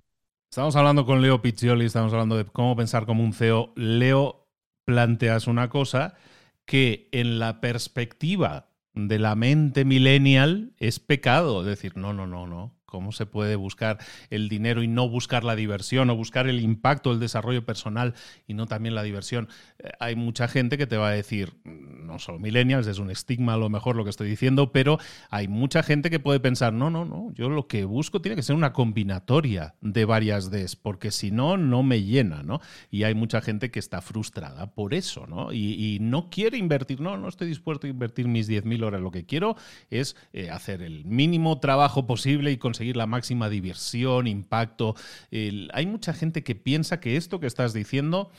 Estamos 0.51 0.75
hablando 0.75 1.07
con 1.07 1.23
Leo 1.23 1.41
Piccioli, 1.43 1.85
estamos 1.85 2.13
hablando 2.13 2.37
de 2.37 2.45
cómo 2.45 2.75
pensar 2.75 3.07
como 3.07 3.23
un 3.23 3.33
CEO. 3.33 3.73
Leo, 3.77 4.49
planteas 4.85 5.47
una 5.47 5.69
cosa 5.69 6.17
que 6.65 7.09
en 7.13 7.39
la 7.39 7.61
perspectiva 7.61 8.70
de 8.95 9.19
la 9.19 9.35
mente 9.35 9.85
millennial 9.85 10.73
es 10.79 11.01
pecado. 11.01 11.63
Decir, 11.65 11.97
no, 11.97 12.13
no, 12.13 12.27
no, 12.27 12.47
no. 12.47 12.77
¿Cómo 12.91 13.13
se 13.13 13.25
puede 13.25 13.57
buscar 13.57 13.99
el 14.29 14.51
dinero 14.51 14.83
y 14.83 14.89
no 14.89 15.09
buscar 15.09 15.45
la 15.45 15.57
diversión 15.57 16.11
o 16.11 16.17
buscar 16.17 16.47
el 16.47 16.61
impacto, 16.61 17.13
el 17.13 17.21
desarrollo 17.21 17.65
personal 17.65 18.15
y 18.47 18.53
no 18.53 18.67
también 18.67 18.95
la 18.95 19.03
diversión? 19.03 19.49
Eh, 19.79 19.91
hay 19.99 20.17
mucha 20.17 20.49
gente 20.49 20.77
que 20.77 20.87
te 20.87 20.99
va 20.99 21.09
a 21.09 21.13
decir, 21.13 21.55
no 21.65 22.19
solo 22.19 22.39
millennials, 22.39 22.87
es 22.87 22.99
un 22.99 23.11
estigma 23.11 23.55
a 23.55 23.57
lo 23.57 23.71
mejor 23.71 23.97
lo 23.97 24.05
que 24.05 24.11
estoy 24.11 24.29
diciendo, 24.29 24.73
pero 24.73 24.99
hay 25.31 25.49
mucha 25.49 25.83
gente 25.83 26.11
que 26.11 26.21
puede 26.21 26.41
pensar, 26.41 26.73
no, 26.73 26.91
no, 26.91 27.05
no, 27.05 27.33
yo 27.35 27.49
lo 27.49 27.67
que 27.67 27.85
busco 27.85 28.21
tiene 28.21 28.37
que 28.37 28.43
ser 28.43 28.57
una 28.57 28.73
combinatoria 28.73 29.75
de 29.81 30.05
varias 30.05 30.51
Ds, 30.51 30.77
porque 30.77 31.11
si 31.11 31.31
no, 31.31 31.57
no 31.57 31.83
me 31.83 32.03
llena, 32.03 32.43
¿no? 32.43 32.61
Y 32.91 33.05
hay 33.05 33.15
mucha 33.15 33.41
gente 33.41 33.71
que 33.71 33.79
está 33.79 34.01
frustrada 34.01 34.75
por 34.75 34.95
eso, 34.95 35.27
¿no? 35.27 35.53
Y, 35.53 35.99
no 36.01 36.31
quiere 36.31 36.57
invertir, 36.57 37.01
no, 37.01 37.17
no 37.17 37.29
estoy 37.29 37.49
dispuesto 37.49 37.87
a 37.87 37.91
invertir 37.91 38.27
mis 38.27 38.49
10.000 38.49 38.83
horas, 38.85 39.01
lo 39.01 39.11
que 39.11 39.27
quiero 39.27 39.57
es 39.91 40.17
eh, 40.33 40.51
hacer 40.51 40.83
el 40.83 41.05
mínimo 41.05 41.61
trabajo 41.61 42.07
posible 42.07 42.51
y 42.51 42.57
conseguir 42.57 42.80
la 42.81 43.07
máxima 43.07 43.49
diversión, 43.49 44.27
impacto. 44.27 44.95
hay 45.31 45.87
mucha 45.87 46.13
gente 46.13 46.43
que 46.43 46.55
piensa 46.55 47.01
que 47.01 47.17
esto 47.17 47.41
que 47.41 47.47
estás 47.47 47.73
diciendo 47.73 48.31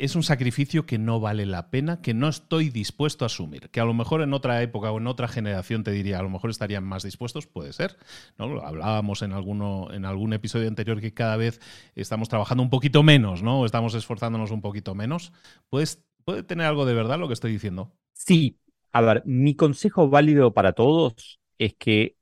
es 0.00 0.16
un 0.16 0.22
sacrificio 0.22 0.86
que 0.86 0.98
no 0.98 1.20
vale 1.20 1.44
la 1.44 1.70
pena, 1.70 2.00
que 2.00 2.14
no 2.14 2.28
estoy 2.28 2.70
dispuesto 2.70 3.24
a 3.24 3.26
asumir. 3.26 3.68
Que 3.68 3.80
a 3.80 3.84
lo 3.84 3.92
mejor 3.92 4.22
en 4.22 4.32
otra 4.32 4.62
época 4.62 4.90
o 4.90 4.98
en 4.98 5.06
otra 5.06 5.28
generación 5.28 5.84
te 5.84 5.90
diría, 5.90 6.18
a 6.18 6.22
lo 6.22 6.30
mejor 6.30 6.48
estarían 6.48 6.84
más 6.84 7.02
dispuestos, 7.02 7.46
puede 7.46 7.74
ser. 7.74 7.98
¿no? 8.38 8.60
Hablábamos 8.62 9.20
en, 9.20 9.32
alguno, 9.32 9.88
en 9.92 10.06
algún 10.06 10.32
episodio 10.32 10.68
anterior 10.68 11.02
que 11.02 11.12
cada 11.12 11.36
vez 11.36 11.60
estamos 11.94 12.30
trabajando 12.30 12.62
un 12.62 12.70
poquito 12.70 13.02
menos, 13.02 13.42
¿no? 13.42 13.66
Estamos 13.66 13.94
esforzándonos 13.94 14.50
un 14.50 14.62
poquito 14.62 14.94
menos. 14.94 15.32
¿Puedes, 15.68 16.02
¿Puede 16.24 16.44
tener 16.44 16.66
algo 16.66 16.86
de 16.86 16.94
verdad 16.94 17.18
lo 17.18 17.28
que 17.28 17.34
estoy 17.34 17.52
diciendo? 17.52 17.92
Sí. 18.14 18.56
A 18.92 19.02
ver, 19.02 19.22
mi 19.26 19.54
consejo 19.54 20.08
válido 20.08 20.54
para 20.54 20.72
todos 20.72 21.40
es 21.58 21.74
que 21.74 22.16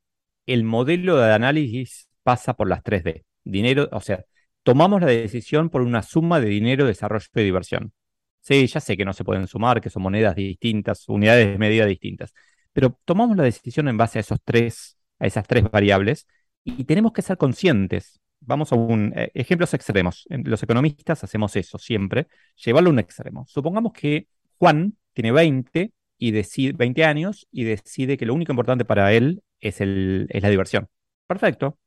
el 0.48 0.64
modelo 0.64 1.18
de 1.18 1.32
análisis 1.32 2.08
pasa 2.22 2.54
por 2.54 2.68
las 2.68 2.82
3D. 2.82 3.24
Dinero, 3.44 3.88
o 3.92 4.00
sea, 4.00 4.24
tomamos 4.62 5.00
la 5.00 5.08
decisión 5.08 5.68
por 5.68 5.82
una 5.82 6.02
suma 6.02 6.40
de 6.40 6.48
dinero, 6.48 6.86
desarrollo 6.86 7.26
y 7.34 7.42
diversión. 7.42 7.92
Sí, 8.40 8.66
ya 8.66 8.80
sé 8.80 8.96
que 8.96 9.04
no 9.04 9.12
se 9.12 9.24
pueden 9.24 9.46
sumar, 9.46 9.80
que 9.80 9.90
son 9.90 10.02
monedas 10.02 10.34
distintas, 10.34 11.06
unidades 11.08 11.48
de 11.48 11.58
medida 11.58 11.84
distintas, 11.84 12.32
pero 12.72 12.98
tomamos 13.04 13.36
la 13.36 13.42
decisión 13.42 13.88
en 13.88 13.98
base 13.98 14.18
a 14.18 14.20
esos 14.20 14.38
tres, 14.42 14.98
a 15.18 15.26
esas 15.26 15.46
tres 15.46 15.64
variables 15.70 16.26
y 16.64 16.84
tenemos 16.84 17.12
que 17.12 17.22
ser 17.22 17.36
conscientes. 17.36 18.20
Vamos 18.40 18.72
a 18.72 18.76
un 18.76 19.12
eh, 19.16 19.30
ejemplos 19.34 19.74
extremos. 19.74 20.24
Los 20.30 20.62
economistas 20.62 21.24
hacemos 21.24 21.56
eso 21.56 21.76
siempre, 21.76 22.28
llevarlo 22.64 22.88
a 22.88 22.92
un 22.92 23.00
extremo. 23.00 23.44
Supongamos 23.48 23.92
que 23.92 24.28
Juan 24.58 24.96
tiene 25.12 25.32
20 25.32 25.92
y 26.18 26.30
decide 26.30 26.72
20 26.72 27.04
años 27.04 27.46
y 27.50 27.64
decide 27.64 28.16
que 28.16 28.26
lo 28.26 28.34
único 28.34 28.52
importante 28.52 28.84
para 28.86 29.12
él 29.12 29.42
es, 29.60 29.80
el, 29.80 30.26
es 30.30 30.42
la 30.42 30.50
diversión. 30.50 30.88
Perfecto 31.26 31.78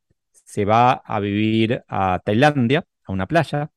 se 0.44 0.64
va 0.64 0.92
a 0.92 1.20
vivir 1.20 1.84
a 1.88 2.20
Tailandia, 2.24 2.84
a 3.04 3.12
una 3.12 3.26
playa, 3.26 3.70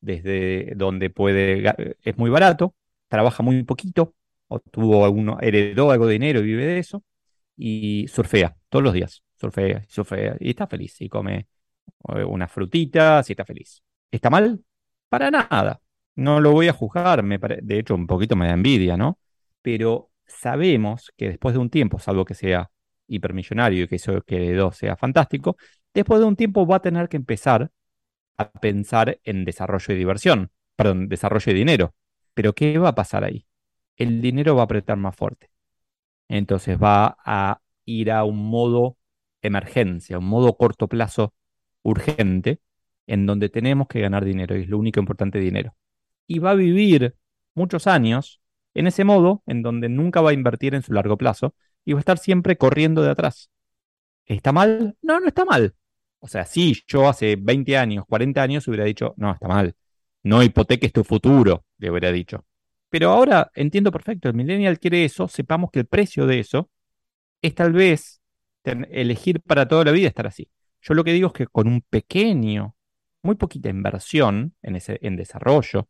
desde 0.00 0.72
donde 0.76 1.10
puede, 1.10 1.96
es 2.02 2.18
muy 2.18 2.30
barato, 2.30 2.74
trabaja 3.08 3.42
muy 3.42 3.62
poquito, 3.64 4.14
obtuvo 4.48 5.04
alguno, 5.04 5.38
heredó 5.40 5.90
algo 5.90 6.06
de 6.06 6.14
dinero 6.14 6.40
y 6.40 6.44
vive 6.44 6.66
de 6.66 6.78
eso, 6.78 7.02
y 7.56 8.06
surfea 8.08 8.56
todos 8.68 8.84
los 8.84 8.94
días, 8.94 9.22
surfea, 9.40 9.84
surfea, 9.88 10.36
y 10.40 10.50
está 10.50 10.66
feliz, 10.66 11.00
y 11.00 11.08
come 11.08 11.48
eh, 12.14 12.24
unas 12.24 12.50
frutitas 12.52 13.28
y 13.30 13.32
está 13.32 13.44
feliz. 13.44 13.82
¿Está 14.10 14.30
mal? 14.30 14.62
Para 15.08 15.30
nada. 15.30 15.80
No 16.14 16.40
lo 16.40 16.52
voy 16.52 16.68
a 16.68 16.72
juzgar, 16.72 17.22
me 17.22 17.38
de 17.38 17.78
hecho 17.78 17.94
un 17.94 18.06
poquito 18.06 18.36
me 18.36 18.46
da 18.48 18.54
envidia, 18.54 18.96
¿no? 18.96 19.18
Pero 19.62 20.10
sabemos 20.26 21.12
que 21.16 21.28
después 21.28 21.54
de 21.54 21.60
un 21.60 21.70
tiempo, 21.70 21.98
salvo 21.98 22.24
que 22.24 22.34
sea 22.34 22.70
hipermillonario 23.08 23.84
y 23.84 23.88
que 23.88 23.96
eso 23.96 24.22
que 24.22 24.36
heredó 24.36 24.72
sea 24.72 24.96
fantástico, 24.96 25.56
después 25.94 26.20
de 26.20 26.26
un 26.26 26.36
tiempo 26.36 26.66
va 26.66 26.76
a 26.76 26.82
tener 26.82 27.08
que 27.08 27.16
empezar 27.16 27.70
a 28.38 28.50
pensar 28.52 29.18
en 29.24 29.44
desarrollo 29.44 29.94
y 29.94 29.98
diversión, 29.98 30.50
perdón, 30.76 31.08
desarrollo 31.08 31.52
de 31.52 31.58
dinero. 31.58 31.94
Pero 32.34 32.54
¿qué 32.54 32.78
va 32.78 32.90
a 32.90 32.94
pasar 32.94 33.24
ahí? 33.24 33.46
El 33.96 34.20
dinero 34.22 34.54
va 34.54 34.62
a 34.62 34.64
apretar 34.64 34.96
más 34.96 35.16
fuerte. 35.16 35.50
Entonces 36.28 36.78
va 36.80 37.16
a 37.24 37.60
ir 37.84 38.10
a 38.12 38.24
un 38.24 38.38
modo 38.50 38.96
emergencia, 39.42 40.18
un 40.18 40.26
modo 40.26 40.56
corto 40.56 40.88
plazo 40.88 41.34
urgente, 41.82 42.60
en 43.06 43.26
donde 43.26 43.48
tenemos 43.48 43.88
que 43.88 44.00
ganar 44.00 44.24
dinero 44.24 44.56
y 44.56 44.62
es 44.62 44.68
lo 44.68 44.78
único 44.78 45.00
importante 45.00 45.38
dinero. 45.40 45.74
Y 46.26 46.40
va 46.40 46.52
a 46.52 46.54
vivir 46.54 47.16
muchos 47.54 47.86
años 47.86 48.40
en 48.74 48.86
ese 48.86 49.04
modo 49.04 49.42
en 49.46 49.62
donde 49.62 49.88
nunca 49.88 50.20
va 50.20 50.30
a 50.30 50.34
invertir 50.34 50.74
en 50.74 50.82
su 50.82 50.92
largo 50.92 51.16
plazo 51.16 51.54
y 51.88 51.94
va 51.94 52.00
a 52.00 52.00
estar 52.00 52.18
siempre 52.18 52.58
corriendo 52.58 53.00
de 53.00 53.10
atrás. 53.10 53.50
¿Está 54.26 54.52
mal? 54.52 54.94
No, 55.00 55.20
no 55.20 55.26
está 55.26 55.46
mal. 55.46 55.74
O 56.18 56.28
sea, 56.28 56.44
sí, 56.44 56.82
yo 56.86 57.08
hace 57.08 57.36
20 57.36 57.78
años, 57.78 58.04
40 58.06 58.42
años 58.42 58.68
hubiera 58.68 58.84
dicho, 58.84 59.14
no, 59.16 59.32
está 59.32 59.48
mal. 59.48 59.74
No 60.22 60.42
hipoteques 60.42 60.92
tu 60.92 61.02
futuro, 61.02 61.64
le 61.78 61.90
hubiera 61.90 62.12
dicho. 62.12 62.44
Pero 62.90 63.08
ahora 63.08 63.50
entiendo 63.54 63.90
perfecto, 63.90 64.28
el 64.28 64.34
millennial 64.34 64.78
quiere 64.78 65.02
eso, 65.02 65.28
sepamos 65.28 65.70
que 65.70 65.78
el 65.78 65.86
precio 65.86 66.26
de 66.26 66.40
eso 66.40 66.68
es 67.40 67.54
tal 67.54 67.72
vez 67.72 68.20
elegir 68.64 69.40
para 69.40 69.66
toda 69.66 69.86
la 69.86 69.92
vida 69.92 70.08
estar 70.08 70.26
así. 70.26 70.50
Yo 70.82 70.92
lo 70.92 71.04
que 71.04 71.14
digo 71.14 71.28
es 71.28 71.32
que 71.32 71.46
con 71.46 71.68
un 71.68 71.80
pequeño, 71.80 72.76
muy 73.22 73.36
poquita 73.36 73.70
inversión 73.70 74.54
en, 74.60 74.76
ese, 74.76 74.98
en 75.00 75.16
desarrollo, 75.16 75.88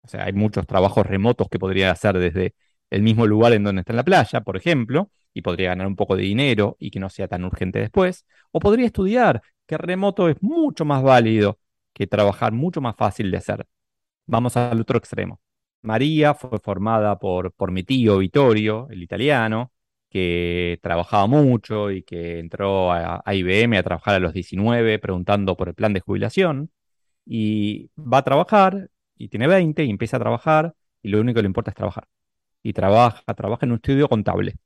o 0.00 0.08
sea, 0.08 0.24
hay 0.24 0.32
muchos 0.32 0.66
trabajos 0.66 1.06
remotos 1.06 1.48
que 1.50 1.58
podría 1.58 1.90
hacer 1.90 2.18
desde 2.18 2.54
el 2.92 3.02
mismo 3.02 3.26
lugar 3.26 3.54
en 3.54 3.64
donde 3.64 3.80
está 3.80 3.92
en 3.92 3.96
la 3.96 4.04
playa, 4.04 4.42
por 4.42 4.56
ejemplo, 4.56 5.10
y 5.32 5.40
podría 5.42 5.70
ganar 5.70 5.86
un 5.86 5.96
poco 5.96 6.14
de 6.14 6.24
dinero 6.24 6.76
y 6.78 6.90
que 6.90 7.00
no 7.00 7.08
sea 7.08 7.26
tan 7.26 7.44
urgente 7.44 7.78
después, 7.80 8.26
o 8.50 8.60
podría 8.60 8.86
estudiar, 8.86 9.42
que 9.66 9.78
remoto 9.78 10.28
es 10.28 10.36
mucho 10.42 10.84
más 10.84 11.02
válido 11.02 11.58
que 11.94 12.06
trabajar, 12.06 12.52
mucho 12.52 12.82
más 12.82 12.94
fácil 12.96 13.30
de 13.30 13.38
hacer. 13.38 13.66
Vamos 14.26 14.56
al 14.58 14.80
otro 14.80 14.98
extremo. 14.98 15.40
María 15.82 16.34
fue 16.34 16.58
formada 16.60 17.18
por, 17.18 17.52
por 17.54 17.72
mi 17.72 17.82
tío 17.82 18.18
Vittorio, 18.18 18.88
el 18.90 19.02
italiano, 19.02 19.72
que 20.10 20.78
trabajaba 20.82 21.26
mucho 21.26 21.90
y 21.90 22.02
que 22.02 22.38
entró 22.40 22.92
a, 22.92 23.22
IBM 23.26 23.78
a 23.78 23.82
trabajar 23.82 24.16
a 24.16 24.20
los 24.20 24.34
19 24.34 24.98
preguntando 24.98 25.56
por 25.56 25.68
el 25.68 25.74
plan 25.74 25.94
de 25.94 26.00
jubilación 26.00 26.70
y 27.24 27.90
va 27.96 28.18
a 28.18 28.24
trabajar 28.24 28.90
y 29.16 29.28
tiene 29.28 29.46
20 29.48 29.84
y 29.84 29.90
empieza 29.90 30.18
a 30.18 30.20
trabajar 30.20 30.74
y 31.02 31.08
lo 31.08 31.20
único 31.20 31.36
que 31.36 31.42
le 31.42 31.46
importa 31.48 31.70
es 31.70 31.76
trabajar. 31.76 32.06
Y 32.62 32.72
trabaja, 32.72 33.22
trabaja 33.34 33.66
en 33.66 33.72
un 33.72 33.76
estudio 33.76 34.08
contable. 34.08 34.56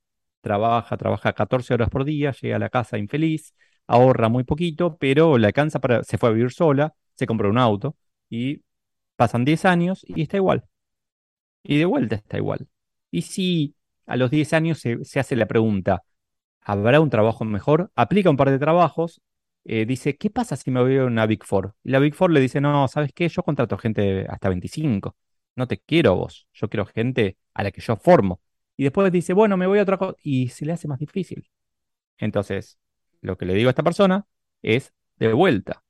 Trabaja, 0.41 0.97
trabaja 0.97 1.33
14 1.33 1.75
horas 1.75 1.91
por 1.91 2.05
día, 2.05 2.33
llega 2.33 2.57
a 2.57 2.59
la 2.59 2.71
casa 2.71 2.99
infeliz, 2.99 3.55
ahorra 3.87 4.29
muy 4.29 4.45
poquito, 4.45 4.97
pero 4.99 5.39
le 5.39 5.47
alcanza 5.49 5.81
para, 5.81 6.05
se 6.05 6.19
fue 6.19 6.29
a 6.31 6.33
vivir 6.33 6.53
sola, 6.53 6.95
se 7.15 7.27
compró 7.27 7.51
un 7.51 7.59
auto 7.59 7.97
y 8.31 8.63
pasan 9.17 9.45
10 9.45 9.65
años 9.65 10.05
y 10.07 10.23
está 10.23 10.37
igual. 10.37 10.65
Y 11.63 11.79
de 11.79 11.85
vuelta 11.85 12.17
está 12.17 12.37
igual. 12.39 12.69
Y 13.11 13.23
si 13.23 13.77
a 14.07 14.17
los 14.17 14.31
10 14.31 14.53
años 14.53 14.81
se, 14.81 15.21
hace 15.21 15.37
la 15.37 15.47
pregunta, 15.47 16.03
¿habrá 16.61 17.01
un 17.01 17.11
trabajo 17.11 17.45
mejor? 17.45 17.91
Aplica 17.97 18.31
un 18.31 18.37
par 18.37 18.51
de 18.51 18.59
trabajos, 18.59 19.21
eh, 19.65 19.87
dice, 19.87 20.17
¿qué 20.17 20.31
pasa 20.31 20.57
si 20.57 20.71
me 20.71 20.81
voy 20.81 20.99
a 20.99 21.05
una 21.05 21.27
Big 21.27 21.45
Four? 21.45 21.75
Y 21.85 21.91
la 21.91 21.99
Big 21.99 22.15
Four 22.15 22.33
le 22.33 22.41
dice, 22.41 22.61
no, 22.61 22.89
¿sabes 22.89 23.13
qué? 23.15 23.29
Yo 23.29 23.43
contrato 23.43 23.79
gente 23.79 24.27
hasta 24.29 24.49
25, 24.49 25.17
no 25.57 25.67
te 25.69 25.79
quiero 25.79 26.17
vos, 26.17 26.47
yo 26.53 26.69
quiero 26.69 26.87
gente 26.87 27.37
a 27.57 27.63
la 27.65 27.71
que 27.71 27.81
yo 27.81 27.97
formo. 27.97 28.41
Y 28.77 28.85
después 28.85 29.11
dice, 29.11 29.33
bueno, 29.33 29.57
me 29.57 29.67
voy 29.67 29.79
a 29.79 29.83
otra 29.83 29.97
cosa, 29.97 30.17
y 30.23 30.49
se 30.49 30.67
le 30.67 30.73
hace 30.73 30.87
más 30.89 30.99
difícil. 30.99 31.49
Entonces, 32.19 32.79
lo 33.23 33.39
que 33.39 33.47
le 33.47 33.55
digo 33.55 33.69
a 33.69 33.71
esta 33.71 33.83
persona 33.83 34.27
es, 34.63 34.93
de 35.17 35.33
vuelta, 35.33 35.83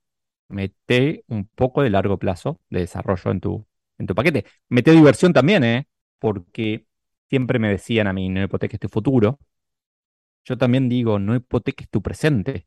mete 0.47 1.25
un 1.27 1.47
poco 1.47 1.81
de 1.83 1.89
largo 1.89 2.17
plazo 2.17 2.61
de 2.69 2.79
desarrollo 2.81 3.31
en 3.31 3.41
tu, 3.41 3.67
en 3.97 4.07
tu 4.07 4.15
paquete. 4.15 4.45
Mete 4.69 4.91
diversión 4.91 5.33
también, 5.33 5.63
¿eh? 5.65 5.87
Porque 6.19 6.85
siempre 7.29 7.59
me 7.59 7.69
decían 7.69 8.07
a 8.07 8.13
mí, 8.13 8.29
no 8.29 8.41
hipoteques 8.41 8.79
tu 8.79 8.87
futuro. 8.87 9.39
Yo 10.45 10.57
también 10.57 10.87
digo, 10.87 11.19
no 11.19 11.35
hipoteques 11.35 11.89
tu 11.89 12.01
presente 12.01 12.65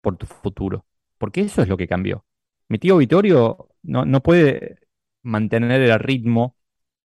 por 0.00 0.16
tu 0.16 0.26
futuro, 0.26 0.86
porque 1.18 1.42
eso 1.42 1.62
es 1.62 1.68
lo 1.68 1.76
que 1.76 1.86
cambió. 1.86 2.24
Mi 2.68 2.78
tío 2.78 2.96
Vittorio 2.96 3.68
no, 3.82 4.04
no 4.04 4.22
puede 4.22 4.78
mantener 5.22 5.82
el 5.82 5.98
ritmo 6.00 6.56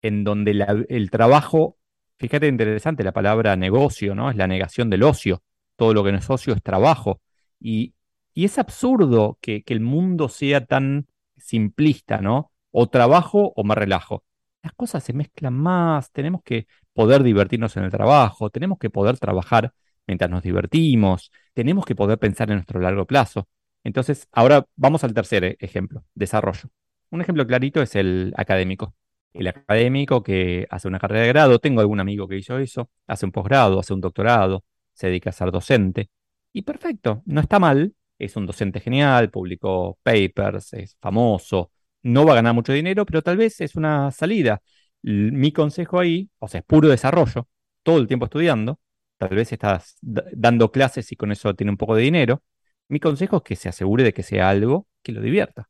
en 0.02 0.24
donde 0.24 0.66
el 0.88 1.10
trabajo, 1.10 1.78
fíjate 2.18 2.48
interesante 2.48 3.04
la 3.04 3.12
palabra 3.12 3.56
negocio, 3.56 4.14
¿no? 4.14 4.30
Es 4.30 4.36
la 4.36 4.46
negación 4.46 4.90
del 4.90 5.02
ocio. 5.02 5.42
Todo 5.76 5.94
lo 5.94 6.04
que 6.04 6.12
no 6.12 6.18
es 6.18 6.30
ocio 6.30 6.54
es 6.54 6.62
trabajo. 6.62 7.20
Y, 7.58 7.94
y 8.34 8.44
es 8.44 8.58
absurdo 8.58 9.38
que, 9.40 9.62
que 9.62 9.74
el 9.74 9.80
mundo 9.80 10.28
sea 10.28 10.64
tan 10.64 11.06
simplista, 11.36 12.20
¿no? 12.20 12.52
O 12.70 12.88
trabajo 12.88 13.52
o 13.56 13.64
me 13.64 13.74
relajo. 13.74 14.24
Las 14.62 14.74
cosas 14.74 15.02
se 15.04 15.12
mezclan 15.12 15.54
más, 15.54 16.12
tenemos 16.12 16.42
que 16.42 16.66
poder 16.92 17.22
divertirnos 17.22 17.76
en 17.76 17.84
el 17.84 17.90
trabajo, 17.90 18.50
tenemos 18.50 18.78
que 18.78 18.90
poder 18.90 19.18
trabajar 19.18 19.72
mientras 20.06 20.30
nos 20.30 20.42
divertimos, 20.42 21.30
tenemos 21.54 21.84
que 21.86 21.94
poder 21.94 22.18
pensar 22.18 22.50
en 22.50 22.56
nuestro 22.56 22.80
largo 22.80 23.06
plazo. 23.06 23.48
Entonces, 23.84 24.28
ahora 24.32 24.66
vamos 24.76 25.04
al 25.04 25.14
tercer 25.14 25.44
e-, 25.44 25.56
ejemplo, 25.60 26.04
desarrollo. 26.14 26.68
Un 27.10 27.20
ejemplo 27.22 27.46
clarito 27.46 27.82
es 27.82 27.96
el 27.96 28.32
académico. 28.36 28.94
El 29.32 29.46
académico 29.48 30.22
que 30.22 30.66
hace 30.70 30.88
una 30.88 30.98
carrera 30.98 31.22
de 31.22 31.28
grado, 31.28 31.58
tengo 31.60 31.80
algún 31.80 32.00
amigo 32.00 32.26
que 32.28 32.36
hizo 32.36 32.58
eso, 32.58 32.90
hace 33.06 33.26
un 33.26 33.32
posgrado, 33.32 33.78
hace 33.78 33.94
un 33.94 34.00
doctorado, 34.00 34.64
se 34.92 35.06
dedica 35.08 35.30
a 35.30 35.32
ser 35.32 35.50
docente. 35.52 36.10
Y 36.52 36.62
perfecto, 36.62 37.22
no 37.26 37.40
está 37.40 37.58
mal, 37.58 37.94
es 38.18 38.36
un 38.36 38.46
docente 38.46 38.80
genial, 38.80 39.30
publicó 39.30 39.98
papers, 40.02 40.72
es 40.74 40.96
famoso, 41.00 41.70
no 42.02 42.24
va 42.26 42.32
a 42.32 42.34
ganar 42.36 42.54
mucho 42.54 42.72
dinero, 42.72 43.06
pero 43.06 43.22
tal 43.22 43.36
vez 43.36 43.60
es 43.60 43.76
una 43.76 44.10
salida. 44.10 44.62
Mi 45.02 45.52
consejo 45.52 45.98
ahí, 46.00 46.30
o 46.38 46.48
sea, 46.48 46.60
es 46.60 46.66
puro 46.66 46.88
desarrollo, 46.88 47.48
todo 47.82 47.98
el 47.98 48.06
tiempo 48.06 48.26
estudiando, 48.26 48.80
tal 49.16 49.30
vez 49.30 49.52
estás 49.52 49.96
dando 50.02 50.70
clases 50.72 51.10
y 51.12 51.16
con 51.16 51.32
eso 51.32 51.54
tiene 51.54 51.70
un 51.70 51.76
poco 51.78 51.94
de 51.96 52.02
dinero. 52.02 52.42
Mi 52.88 53.00
consejo 53.00 53.38
es 53.38 53.42
que 53.42 53.56
se 53.56 53.68
asegure 53.68 54.04
de 54.04 54.12
que 54.12 54.22
sea 54.22 54.50
algo 54.50 54.88
que 55.02 55.12
lo 55.12 55.20
divierta, 55.22 55.68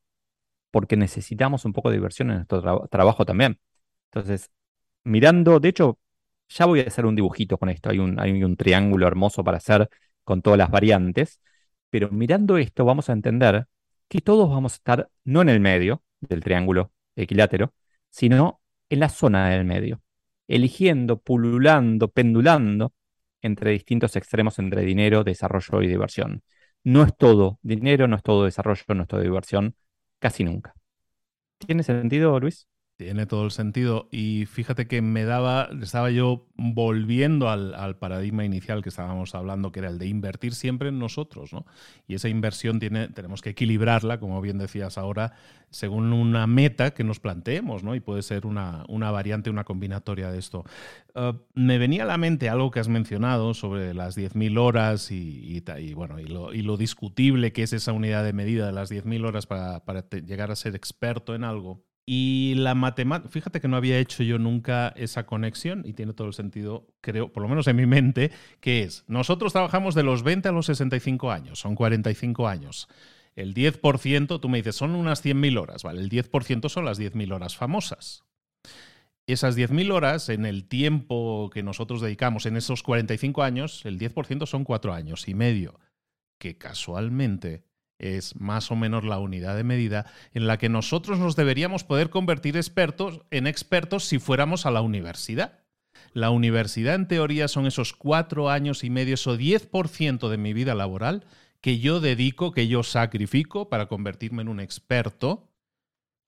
porque 0.70 0.96
necesitamos 0.96 1.64
un 1.64 1.72
poco 1.72 1.90
de 1.90 1.96
diversión 1.96 2.30
en 2.30 2.36
nuestro 2.36 2.88
trabajo 2.90 3.24
también. 3.24 3.58
Entonces, 4.12 4.50
mirando, 5.04 5.60
de 5.60 5.68
hecho, 5.70 5.98
ya 6.48 6.66
voy 6.66 6.80
a 6.80 6.84
hacer 6.84 7.06
un 7.06 7.16
dibujito 7.16 7.58
con 7.58 7.68
esto, 7.70 7.90
hay 7.90 7.98
un, 7.98 8.18
hay 8.20 8.42
un 8.44 8.56
triángulo 8.56 9.06
hermoso 9.06 9.44
para 9.44 9.58
hacer 9.58 9.88
con 10.24 10.42
todas 10.42 10.58
las 10.58 10.70
variantes, 10.70 11.40
pero 11.90 12.10
mirando 12.10 12.58
esto 12.58 12.84
vamos 12.84 13.08
a 13.10 13.12
entender 13.12 13.66
que 14.08 14.20
todos 14.20 14.48
vamos 14.50 14.74
a 14.74 14.76
estar 14.76 15.10
no 15.24 15.42
en 15.42 15.48
el 15.48 15.60
medio 15.60 16.02
del 16.20 16.42
triángulo 16.42 16.92
equilátero, 17.16 17.74
sino 18.10 18.60
en 18.88 19.00
la 19.00 19.08
zona 19.08 19.50
del 19.50 19.64
medio, 19.64 20.02
eligiendo, 20.48 21.20
pululando, 21.20 22.08
pendulando 22.08 22.92
entre 23.42 23.70
distintos 23.72 24.16
extremos 24.16 24.58
entre 24.58 24.82
dinero, 24.82 25.24
desarrollo 25.24 25.82
y 25.82 25.88
diversión. 25.88 26.42
No 26.84 27.02
es 27.04 27.16
todo 27.16 27.58
dinero, 27.62 28.08
no 28.08 28.16
es 28.16 28.22
todo 28.22 28.44
desarrollo, 28.44 28.82
no 28.94 29.02
es 29.02 29.08
todo 29.08 29.20
diversión, 29.20 29.76
casi 30.20 30.44
nunca. 30.44 30.74
¿Tiene 31.58 31.84
sentido, 31.84 32.40
Luis? 32.40 32.68
Tiene 33.00 33.24
todo 33.24 33.46
el 33.46 33.50
sentido. 33.50 34.08
Y 34.10 34.44
fíjate 34.44 34.86
que 34.86 35.00
me 35.00 35.24
daba, 35.24 35.70
estaba 35.80 36.10
yo 36.10 36.44
volviendo 36.56 37.48
al, 37.48 37.96
paradigma 37.96 38.44
inicial 38.44 38.82
que 38.82 38.90
estábamos 38.90 39.34
hablando, 39.34 39.72
que 39.72 39.78
era 39.78 39.88
el 39.88 39.98
de 39.98 40.06
invertir 40.06 40.54
siempre 40.54 40.90
en 40.90 40.98
nosotros, 40.98 41.54
¿no? 41.54 41.64
Y 42.06 42.14
esa 42.16 42.28
inversión 42.28 42.78
tiene, 42.78 43.08
tenemos 43.08 43.40
que 43.40 43.50
equilibrarla, 43.50 44.20
como 44.20 44.42
bien 44.42 44.58
decías 44.58 44.98
ahora, 44.98 45.32
según 45.70 46.12
una 46.12 46.46
meta 46.46 46.90
que 46.90 47.02
nos 47.02 47.20
planteemos, 47.20 47.82
¿no? 47.82 47.94
Y 47.94 48.00
puede 48.00 48.20
ser 48.20 48.44
una, 48.44 48.84
variante, 48.86 49.48
una 49.48 49.64
combinatoria 49.64 50.30
de 50.30 50.38
esto. 50.38 50.66
Uh, 51.14 51.38
me 51.54 51.78
venía 51.78 52.02
a 52.02 52.06
la 52.06 52.18
mente 52.18 52.50
algo 52.50 52.70
que 52.70 52.80
has 52.80 52.88
mencionado 52.88 53.54
sobre 53.54 53.94
las 53.94 54.14
10.000 54.14 54.58
horas 54.58 55.10
y, 55.10 55.62
bueno, 55.94 56.20
y 56.20 56.26
lo, 56.26 56.76
discutible 56.76 57.54
que 57.54 57.62
es 57.62 57.72
esa 57.72 57.94
unidad 57.94 58.24
de 58.24 58.34
medida 58.34 58.66
de 58.66 58.72
las 58.72 58.92
10.000 58.92 59.26
horas 59.26 59.46
para 59.46 59.82
llegar 60.22 60.50
a 60.50 60.54
ser 60.54 60.76
experto 60.76 61.34
en 61.34 61.44
algo. 61.44 61.82
Y 62.12 62.54
la 62.56 62.74
matemática, 62.74 63.30
fíjate 63.30 63.60
que 63.60 63.68
no 63.68 63.76
había 63.76 64.00
hecho 64.00 64.24
yo 64.24 64.36
nunca 64.36 64.88
esa 64.96 65.26
conexión 65.26 65.84
y 65.86 65.92
tiene 65.92 66.12
todo 66.12 66.26
el 66.26 66.34
sentido, 66.34 66.88
creo, 67.00 67.32
por 67.32 67.40
lo 67.40 67.48
menos 67.48 67.68
en 67.68 67.76
mi 67.76 67.86
mente, 67.86 68.32
que 68.58 68.82
es, 68.82 69.04
nosotros 69.06 69.52
trabajamos 69.52 69.94
de 69.94 70.02
los 70.02 70.24
20 70.24 70.48
a 70.48 70.50
los 70.50 70.66
65 70.66 71.30
años, 71.30 71.60
son 71.60 71.76
45 71.76 72.48
años. 72.48 72.88
El 73.36 73.54
10%, 73.54 74.40
tú 74.40 74.48
me 74.48 74.58
dices, 74.58 74.74
son 74.74 74.96
unas 74.96 75.24
100.000 75.24 75.56
horas, 75.56 75.84
¿vale? 75.84 76.00
El 76.00 76.10
10% 76.10 76.68
son 76.68 76.84
las 76.84 76.98
10.000 76.98 77.32
horas 77.32 77.56
famosas. 77.56 78.24
Esas 79.28 79.56
10.000 79.56 79.92
horas, 79.92 80.30
en 80.30 80.46
el 80.46 80.66
tiempo 80.66 81.48
que 81.54 81.62
nosotros 81.62 82.00
dedicamos 82.00 82.44
en 82.44 82.56
esos 82.56 82.82
45 82.82 83.44
años, 83.44 83.86
el 83.86 84.00
10% 84.00 84.46
son 84.46 84.64
4 84.64 84.92
años 84.92 85.28
y 85.28 85.34
medio, 85.34 85.78
que 86.38 86.58
casualmente 86.58 87.62
es 88.00 88.34
más 88.40 88.70
o 88.70 88.76
menos 88.76 89.04
la 89.04 89.18
unidad 89.18 89.56
de 89.56 89.64
medida 89.64 90.06
en 90.32 90.46
la 90.46 90.58
que 90.58 90.68
nosotros 90.68 91.18
nos 91.18 91.36
deberíamos 91.36 91.84
poder 91.84 92.10
convertir 92.10 92.56
expertos 92.56 93.20
en 93.30 93.46
expertos 93.46 94.04
si 94.04 94.18
fuéramos 94.18 94.66
a 94.66 94.70
la 94.70 94.80
universidad. 94.80 95.60
La 96.12 96.30
universidad 96.30 96.94
en 96.94 97.08
teoría 97.08 97.46
son 97.46 97.66
esos 97.66 97.92
cuatro 97.92 98.50
años 98.50 98.82
y 98.84 98.90
medio, 98.90 99.14
o 99.14 99.36
10% 99.36 100.28
de 100.28 100.38
mi 100.38 100.52
vida 100.52 100.74
laboral 100.74 101.24
que 101.60 101.78
yo 101.78 102.00
dedico, 102.00 102.52
que 102.52 102.68
yo 102.68 102.82
sacrifico 102.82 103.68
para 103.68 103.86
convertirme 103.86 104.42
en 104.42 104.48
un 104.48 104.60
experto, 104.60 105.48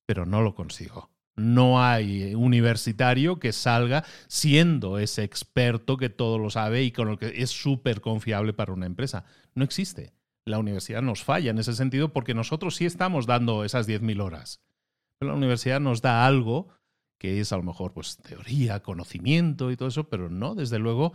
pero 0.06 0.26
no 0.26 0.42
lo 0.42 0.54
consigo. 0.54 1.10
No 1.34 1.82
hay 1.82 2.34
universitario 2.34 3.40
que 3.40 3.52
salga 3.52 4.04
siendo 4.28 4.98
ese 4.98 5.24
experto 5.24 5.96
que 5.96 6.10
todo 6.10 6.38
lo 6.38 6.50
sabe 6.50 6.82
y 6.82 6.92
con 6.92 7.08
lo 7.08 7.18
que 7.18 7.32
es 7.42 7.50
súper 7.50 8.02
confiable 8.02 8.52
para 8.52 8.74
una 8.74 8.84
empresa. 8.84 9.24
No 9.54 9.64
existe 9.64 10.12
la 10.44 10.58
universidad 10.58 11.02
nos 11.02 11.22
falla 11.24 11.50
en 11.50 11.58
ese 11.58 11.74
sentido 11.74 12.12
porque 12.12 12.34
nosotros 12.34 12.76
sí 12.76 12.84
estamos 12.84 13.26
dando 13.26 13.64
esas 13.64 13.88
10.000 13.88 14.22
horas. 14.22 14.60
Pero 15.18 15.32
la 15.32 15.38
universidad 15.38 15.80
nos 15.80 16.02
da 16.02 16.26
algo 16.26 16.68
que 17.22 17.38
es 17.38 17.52
a 17.52 17.56
lo 17.56 17.62
mejor 17.62 17.92
pues 17.92 18.16
teoría, 18.16 18.80
conocimiento 18.80 19.70
y 19.70 19.76
todo 19.76 19.88
eso, 19.88 20.08
pero 20.08 20.28
no, 20.28 20.56
desde 20.56 20.80
luego, 20.80 21.12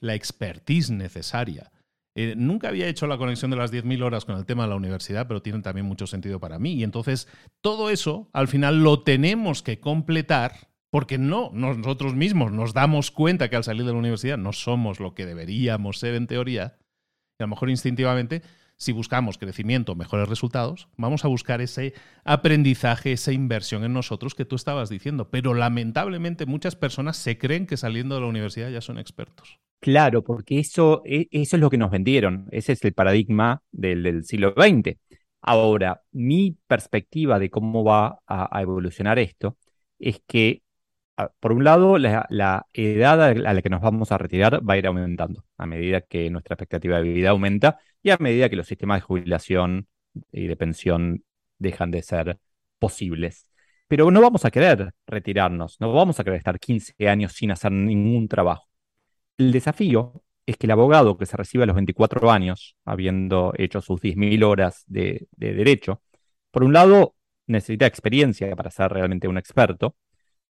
la 0.00 0.14
expertise 0.14 0.90
necesaria. 0.90 1.70
Eh, 2.14 2.34
nunca 2.34 2.68
había 2.68 2.88
hecho 2.88 3.06
la 3.06 3.18
conexión 3.18 3.50
de 3.50 3.58
las 3.58 3.70
10.000 3.70 4.02
horas 4.02 4.24
con 4.24 4.38
el 4.38 4.46
tema 4.46 4.62
de 4.62 4.70
la 4.70 4.76
universidad, 4.76 5.28
pero 5.28 5.42
tiene 5.42 5.60
también 5.60 5.84
mucho 5.84 6.06
sentido 6.06 6.40
para 6.40 6.58
mí. 6.58 6.72
Y 6.72 6.82
entonces, 6.82 7.28
todo 7.60 7.90
eso, 7.90 8.30
al 8.32 8.48
final, 8.48 8.82
lo 8.82 9.02
tenemos 9.02 9.62
que 9.62 9.80
completar 9.80 10.70
porque 10.90 11.18
no, 11.18 11.50
nosotros 11.52 12.14
mismos 12.14 12.52
nos 12.52 12.72
damos 12.72 13.10
cuenta 13.10 13.50
que 13.50 13.56
al 13.56 13.64
salir 13.64 13.84
de 13.84 13.92
la 13.92 13.98
universidad 13.98 14.38
no 14.38 14.54
somos 14.54 14.98
lo 14.98 15.14
que 15.14 15.26
deberíamos 15.26 15.98
ser 15.98 16.14
en 16.14 16.26
teoría, 16.26 16.78
y 17.38 17.42
a 17.42 17.46
lo 17.46 17.48
mejor 17.48 17.68
instintivamente 17.68 18.42
si 18.80 18.92
buscamos 18.92 19.36
crecimiento, 19.36 19.94
mejores 19.94 20.26
resultados, 20.26 20.88
vamos 20.96 21.26
a 21.26 21.28
buscar 21.28 21.60
ese 21.60 21.92
aprendizaje, 22.24 23.12
esa 23.12 23.30
inversión 23.30 23.84
en 23.84 23.92
nosotros 23.92 24.34
que 24.34 24.46
tú 24.46 24.56
estabas 24.56 24.88
diciendo. 24.88 25.28
Pero 25.30 25.52
lamentablemente 25.52 26.46
muchas 26.46 26.76
personas 26.76 27.18
se 27.18 27.36
creen 27.36 27.66
que 27.66 27.76
saliendo 27.76 28.14
de 28.14 28.22
la 28.22 28.26
universidad 28.26 28.70
ya 28.70 28.80
son 28.80 28.98
expertos. 28.98 29.60
Claro, 29.80 30.24
porque 30.24 30.58
eso, 30.58 31.02
e, 31.04 31.28
eso 31.30 31.56
es 31.56 31.60
lo 31.60 31.68
que 31.68 31.76
nos 31.76 31.90
vendieron. 31.90 32.48
Ese 32.52 32.72
es 32.72 32.82
el 32.82 32.94
paradigma 32.94 33.62
del, 33.70 34.24
siglo 34.24 34.54
XX. 34.56 34.96
Ahora, 35.42 36.00
mi 36.12 36.56
perspectiva 36.66 37.38
de 37.38 37.50
cómo 37.50 37.84
va 37.84 38.20
a 38.26 38.62
evolucionar 38.62 39.18
esto 39.18 39.58
es 39.98 40.22
que 40.26 40.62
por 41.40 41.52
un 41.52 41.64
lado, 41.64 41.98
la, 41.98 42.66
edad 42.72 43.22
a 43.22 43.34
la 43.34 43.62
que 43.62 43.68
nos 43.68 43.80
vamos 43.80 44.12
a 44.12 44.18
retirar 44.18 44.66
va 44.68 44.74
a 44.74 44.78
ir 44.78 44.86
aumentando 44.86 45.44
a 45.58 45.66
medida 45.66 46.00
que 46.00 46.30
nuestra 46.30 46.54
expectativa 46.54 46.96
de 46.96 47.02
vida 47.02 47.30
aumenta 47.30 47.78
y 48.02 48.10
a 48.10 48.16
medida 48.18 48.48
que 48.48 48.56
los 48.56 48.66
sistemas 48.66 48.98
de 48.98 49.02
jubilación 49.02 49.88
y 50.32 50.46
de 50.46 50.56
pensión 50.56 51.24
dejan 51.58 51.90
de 51.90 52.02
ser 52.02 52.38
posibles. 52.78 53.46
Pero 53.88 54.10
no 54.10 54.20
vamos 54.20 54.44
a 54.44 54.50
querer 54.50 54.92
retirarnos, 55.06 55.80
no 55.80 55.92
vamos 55.92 56.20
a 56.20 56.24
querer 56.24 56.38
estar 56.38 56.58
15 56.58 57.08
años 57.08 57.32
sin 57.32 57.50
hacer 57.50 57.72
ningún 57.72 58.28
trabajo. 58.28 58.68
El 59.38 59.52
desafío 59.52 60.22
es 60.46 60.56
que 60.56 60.66
el 60.66 60.72
abogado 60.72 61.16
que 61.16 61.26
se 61.26 61.36
recibe 61.36 61.64
a 61.64 61.66
los 61.66 61.76
24 61.76 62.30
años, 62.30 62.76
habiendo 62.84 63.52
hecho 63.56 63.80
sus 63.80 64.00
10.000 64.00 64.42
horas 64.44 64.84
de 64.86 65.28
derecho, 65.36 66.02
por 66.50 66.64
un 66.64 66.72
lado 66.72 67.14
necesita 67.46 67.86
experiencia 67.86 68.54
para 68.56 68.70
ser 68.70 68.92
realmente 68.92 69.28
un 69.28 69.38
experto, 69.38 69.96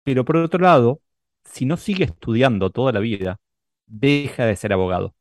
pero 0.05 0.25
por 0.25 0.37
otro 0.37 0.61
lado, 0.61 1.03
si 1.45 1.67
no 1.67 1.77
sigue 1.77 2.05
estudiando 2.05 2.71
toda 2.71 2.93
la 2.93 3.01
vida, 3.01 3.41
deja 3.87 4.47
de 4.47 4.57
ser 4.57 4.73
abogado. 4.73 5.15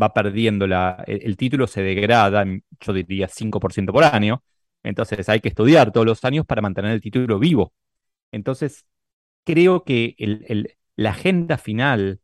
Va 0.00 0.12
perdiendo 0.14 0.66
la, 0.66 1.04
el, 1.06 1.36
título, 1.36 1.66
se 1.66 1.82
degrada, 1.82 2.44
yo 2.80 2.92
diría 2.92 3.28
5% 3.28 3.92
por 3.92 4.04
año. 4.04 4.42
Entonces 4.82 5.28
hay 5.28 5.40
que 5.40 5.48
estudiar 5.48 5.92
todos 5.92 6.06
los 6.06 6.24
años 6.24 6.46
para 6.46 6.62
mantener 6.62 6.92
el 6.92 7.00
título 7.00 7.38
vivo. 7.38 7.72
Entonces, 8.32 8.86
creo 9.44 9.84
que 9.84 10.16
la 10.96 11.10
agenda 11.10 11.58
final, 11.58 12.20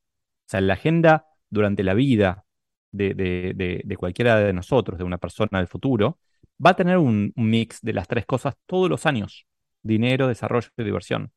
o 0.47 0.51
sea, 0.51 0.61
la 0.61 0.75
agenda 0.75 1.27
durante 1.51 1.83
la 1.85 1.95
vida 1.95 2.45
de, 2.93 3.97
cualquiera 3.99 4.37
de 4.39 4.53
nosotros, 4.53 4.99
de 4.99 5.05
una 5.05 5.19
persona 5.19 5.59
del 5.59 5.69
futuro, 5.69 6.19
va 6.65 6.71
a 6.71 6.77
tener 6.77 6.99
un 6.99 7.33
mix 7.37 7.81
de 7.83 7.93
las 7.93 8.09
tres 8.09 8.27
cosas 8.27 8.55
todos 8.67 8.89
los 8.89 9.07
años 9.07 9.47
dinero, 9.83 10.29
desarrollo 10.29 10.69
y 10.77 10.85
diversión. 10.85 11.33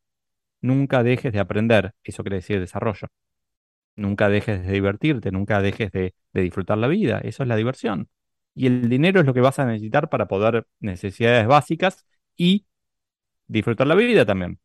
Nunca 0.62 1.04
dejes 1.04 1.34
de 1.34 1.40
aprender, 1.40 1.94
eso 2.04 2.24
quiere 2.24 2.38
decir 2.38 2.60
desarrollo. 2.60 3.08
Nunca 3.96 4.30
dejes 4.30 4.66
de 4.66 4.74
divertirte, 4.74 5.32
nunca 5.32 5.62
dejes 5.62 5.92
de, 5.92 6.14
disfrutar 6.34 6.78
la 6.78 6.88
vida, 6.88 7.20
eso 7.20 7.44
es 7.44 7.50
la 7.50 7.56
diversión. 7.56 8.10
Y 8.56 8.68
el 8.68 8.90
dinero 8.90 9.20
es 9.20 9.26
lo 9.26 9.34
que 9.34 9.42
vas 9.42 9.60
a 9.60 9.66
necesitar 9.66 10.10
para 10.10 10.28
poder 10.28 10.68
necesidades 10.80 11.48
básicas 11.48 12.06
y 12.36 12.66
disfrutar 13.48 13.88
la 13.88 13.96
vida 13.96 14.26
también. 14.26 14.60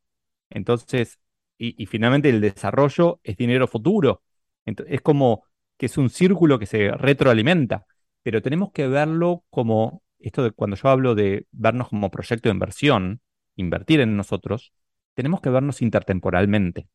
Entonces, 0.50 1.20
y, 1.58 1.86
finalmente 1.86 2.28
el 2.30 2.40
desarrollo 2.40 3.20
es 3.24 3.36
dinero 3.36 3.68
futuro. 3.68 4.22
es 4.64 5.00
como 5.02 5.44
que 5.76 5.86
es 5.86 5.98
un 5.98 6.10
círculo 6.10 6.58
que 6.58 6.66
se 6.66 6.90
retroalimenta, 6.92 7.86
pero 8.22 8.42
tenemos 8.42 8.72
que 8.72 8.88
verlo 8.88 9.44
como, 9.50 10.02
esto 10.18 10.42
de 10.42 10.50
cuando 10.52 10.76
yo 10.76 10.88
hablo 10.88 11.14
de 11.14 11.46
vernos 11.52 11.88
como 11.88 12.10
proyecto 12.10 12.48
de 12.48 12.54
inversión, 12.54 13.20
invertir 13.56 14.00
en 14.00 14.16
nosotros, 14.16 14.72
tenemos 15.14 15.40
que 15.40 15.50
vernos 15.50 15.82
intertemporalmente. 15.82 16.88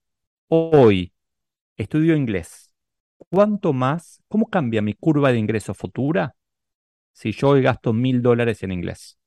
Hoy 0.48 1.14
estudio 1.78 2.16
inglés. 2.16 2.72
¿Cuánto 3.30 3.74
más? 3.74 4.22
¿Cómo 4.28 4.48
cambia 4.48 4.82
mi 4.82 4.94
curva 4.94 5.32
de 5.32 5.38
ingreso 5.38 5.74
futura 5.74 6.36
si 7.14 7.32
yo 7.32 7.50
hoy 7.50 7.62
gasto 7.62 7.94
mil 7.94 8.22
dólares 8.22 8.64
en 8.64 8.72
inglés? 8.72 9.18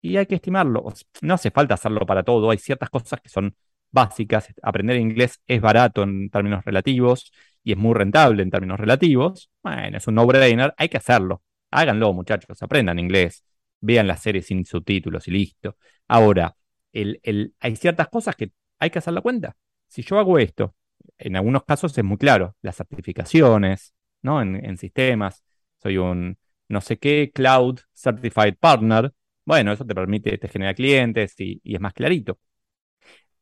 Y 0.00 0.16
hay 0.16 0.26
que 0.26 0.34
estimarlo. 0.34 0.84
No 1.22 1.34
hace 1.34 1.50
falta 1.50 1.74
hacerlo 1.74 2.04
para 2.04 2.22
todo. 2.22 2.50
Hay 2.50 2.58
ciertas 2.58 2.90
cosas 2.90 3.20
que 3.20 3.30
son 3.30 3.56
básicas. 3.90 4.52
Aprender 4.62 4.96
inglés 4.96 5.40
es 5.46 5.60
barato 5.60 6.02
en 6.02 6.28
términos 6.28 6.64
relativos 6.64 7.32
y 7.62 7.72
es 7.72 7.78
muy 7.78 7.94
rentable 7.94 8.42
en 8.42 8.50
términos 8.50 8.78
relativos. 8.78 9.50
Bueno, 9.62 9.96
es 9.96 10.06
un 10.06 10.16
no-brainer. 10.16 10.74
Hay 10.76 10.88
que 10.90 10.98
hacerlo. 10.98 11.42
Háganlo, 11.70 12.12
muchachos. 12.12 12.62
Aprendan 12.62 12.98
inglés 12.98 13.44
vean 13.84 14.06
la 14.06 14.16
serie 14.16 14.42
sin 14.42 14.64
subtítulos 14.64 15.28
y 15.28 15.30
listo. 15.30 15.76
Ahora, 16.08 16.56
hay 16.92 17.76
ciertas 17.76 18.08
cosas 18.08 18.34
que 18.36 18.52
hay 18.78 18.90
que 18.90 18.98
hacer 18.98 19.12
la 19.12 19.20
cuenta. 19.20 19.56
Si 19.88 20.02
yo 20.02 20.18
hago 20.18 20.38
esto, 20.38 20.74
en 21.18 21.36
algunos 21.36 21.64
casos 21.64 21.96
es 21.96 22.04
muy 22.04 22.16
claro, 22.18 22.56
las 22.62 22.76
certificaciones, 22.76 23.94
¿no? 24.22 24.40
En, 24.42 24.76
sistemas, 24.78 25.44
soy 25.82 25.98
un 25.98 26.38
no 26.68 26.80
sé 26.80 26.98
qué 26.98 27.30
Cloud 27.34 27.80
Certified 27.94 28.56
Partner, 28.58 29.12
bueno, 29.44 29.72
eso 29.72 29.84
te 29.86 29.94
permite, 29.94 30.38
te 30.38 30.48
genera 30.48 30.74
clientes 30.74 31.34
y, 31.38 31.60
es 31.64 31.80
más 31.80 31.92
clarito. 31.92 32.38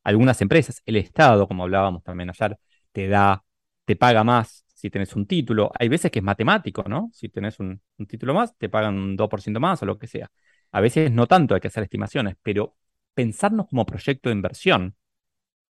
Algunas 0.03 0.41
empresas, 0.41 0.81
el 0.85 0.97
Estado, 0.97 1.47
como 1.47 1.63
hablábamos 1.63 2.03
también 2.03 2.29
ayer, 2.29 2.57
te 2.91 3.07
da, 3.07 3.43
te 3.85 3.95
paga 3.95 4.23
más 4.23 4.65
si 4.73 4.89
tenés 4.89 5.15
un 5.15 5.25
título. 5.25 5.71
Hay 5.79 5.87
veces 5.87 6.11
que 6.11 6.19
es 6.19 6.25
matemático, 6.25 6.83
¿no? 6.87 7.09
Si 7.13 7.29
tenés 7.29 7.59
un, 7.59 7.81
título 8.07 8.33
más, 8.33 8.57
te 8.57 8.67
pagan 8.69 8.95
un 8.97 9.15
2% 9.15 9.59
más 9.61 9.81
o 9.81 9.85
lo 9.85 9.97
que 9.97 10.07
sea. 10.07 10.29
A 10.71 10.81
veces 10.81 11.11
no 11.11 11.25
tanto, 11.27 11.55
hay 11.55 11.61
que 11.61 11.69
hacer 11.69 11.83
estimaciones, 11.83 12.35
pero 12.41 12.75
pensarnos 13.13 13.67
como 13.67 13.85
proyecto 13.85 14.29
de 14.29 14.35
inversión 14.35 14.95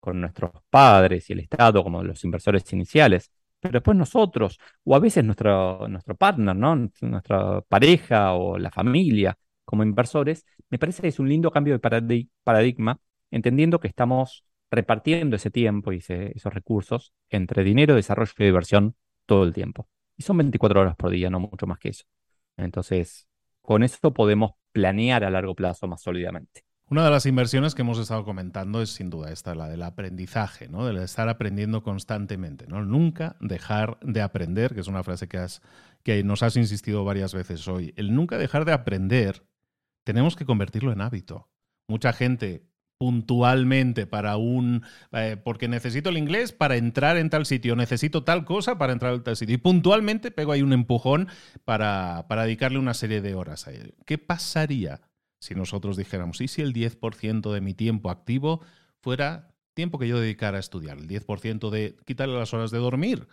con 0.01 0.21
nuestros 0.21 0.53
padres 0.71 1.29
y 1.31 1.33
el 1.35 1.41
Estado 1.41 1.83
como 1.83 2.03
los 2.03 2.23
inversores 2.25 2.73
iniciales, 2.73 3.31
pero 3.61 3.73
después 3.73 3.97
nosotros, 3.97 4.59
o 4.85 4.95
a 4.95 4.99
veces 4.99 5.25
nuestro, 5.25 5.89
nuestro 5.89 6.17
partner, 6.17 6.55
¿no? 6.57 6.77
Nuestra 7.01 7.61
pareja 7.63 8.35
o 8.35 8.59
la 8.59 8.71
familia 8.71 9.37
como 9.65 9.83
inversores, 9.83 10.47
me 10.71 10.79
parece 10.79 11.03
que 11.03 11.09
es 11.09 11.19
un 11.19 11.29
lindo 11.29 11.51
cambio 11.51 11.79
de 11.79 12.29
paradigma, 12.43 13.01
entendiendo 13.31 13.81
que 13.81 13.89
estamos 13.89 14.45
repartiendo 14.71 15.37
ese 15.37 15.51
tiempo 15.51 15.93
y 15.93 15.99
esos 15.99 16.55
recursos 16.55 17.13
entre 17.31 17.65
dinero, 17.65 17.95
desarrollo 17.95 18.33
y 18.39 18.45
diversión 18.45 18.97
todo 19.27 19.45
el 19.45 19.53
tiempo. 19.53 19.89
Y 20.17 20.23
son 20.23 20.39
24 20.39 20.81
horas 20.81 20.97
por 20.97 21.11
día, 21.11 21.31
no 21.31 21.41
mucho 21.41 21.67
más 21.67 21.79
que 21.79 21.91
eso. 21.91 22.05
Entonces, 22.57 23.29
con 23.61 23.83
eso 23.83 24.13
podemos 24.13 24.53
planear 24.73 25.25
a 25.25 25.31
largo 25.31 25.55
plazo 25.55 25.87
más 25.87 26.03
sólidamente. 26.03 26.65
Una 26.91 27.05
de 27.05 27.11
las 27.11 27.27
inversiones 27.27 27.75
que 27.75 27.83
hemos 27.83 27.99
estado 27.99 28.25
comentando 28.25 28.81
es 28.81 28.89
sin 28.89 29.11
duda 29.11 29.31
esta, 29.31 29.55
la 29.55 29.69
del 29.69 29.83
aprendizaje, 29.83 30.69
¿no? 30.69 30.87
Del 30.87 30.97
estar 30.97 31.29
aprendiendo 31.29 31.83
constantemente, 31.83 32.67
¿no? 32.67 32.83
Nunca 32.83 33.37
dejar 33.41 33.99
de 34.01 34.23
aprender, 34.23 34.75
que 34.75 34.81
es 34.81 34.87
una 34.87 35.05
frase 35.05 35.29
que, 35.29 35.37
has, 35.37 35.61
que 36.03 36.25
nos 36.25 36.43
has 36.43 36.57
insistido 36.57 37.05
varias 37.05 37.35
veces 37.35 37.69
hoy. 37.69 37.93
El 37.97 38.15
nunca 38.15 38.39
dejar 38.39 38.65
de 38.65 38.73
aprender, 38.73 39.45
tenemos 40.03 40.35
que 40.35 40.47
convertirlo 40.47 40.91
en 40.91 41.03
hábito. 41.03 41.51
Mucha 41.89 42.15
gente 42.15 42.67
puntualmente 42.97 44.07
para 44.07 44.39
un... 44.39 44.83
Eh, 45.13 45.37
porque 45.45 45.69
necesito 45.69 46.09
el 46.09 46.17
inglés 46.17 46.53
para 46.53 46.77
entrar 46.77 47.19
en 47.19 47.29
tal 47.29 47.45
sitio, 47.45 47.77
necesito 47.77 48.25
tal 48.25 48.47
cosa 48.47 48.79
para 48.79 48.95
entrar 48.95 49.13
en 49.13 49.23
tal 49.23 49.37
sitio. 49.37 49.57
Y 49.57 49.59
puntualmente 49.59 50.31
pego 50.31 50.53
ahí 50.53 50.63
un 50.63 50.73
empujón 50.73 51.29
para, 51.67 52.25
para 52.29 52.45
dedicarle 52.45 52.79
una 52.79 52.95
serie 52.95 53.21
de 53.21 53.35
horas 53.35 53.69
a 53.69 53.73
ello. 53.73 53.93
¿Qué 54.07 54.17
pasaría 54.17 55.03
si 55.41 55.55
nosotros 55.55 55.97
dijéramos, 55.97 56.41
¿y 56.41 56.49
si 56.49 56.63
el 56.63 56.73
10% 56.73 57.53
de 57.53 57.61
mi 57.61 57.75
tiempo 57.75 58.11
activo 58.11 58.61
fuera 59.01 59.55
tiempo 59.75 59.99
que 59.99 60.09
yo 60.09 60.19
dedicara 60.19 60.57
a 60.57 60.61
estudiar? 60.61 60.99
El 60.99 61.09
10% 61.09 61.71
de 61.71 61.97
quitarle 62.05 62.39
las 62.39 62.53
horas 62.55 62.71
de 62.71 62.79
dormir 62.79 63.29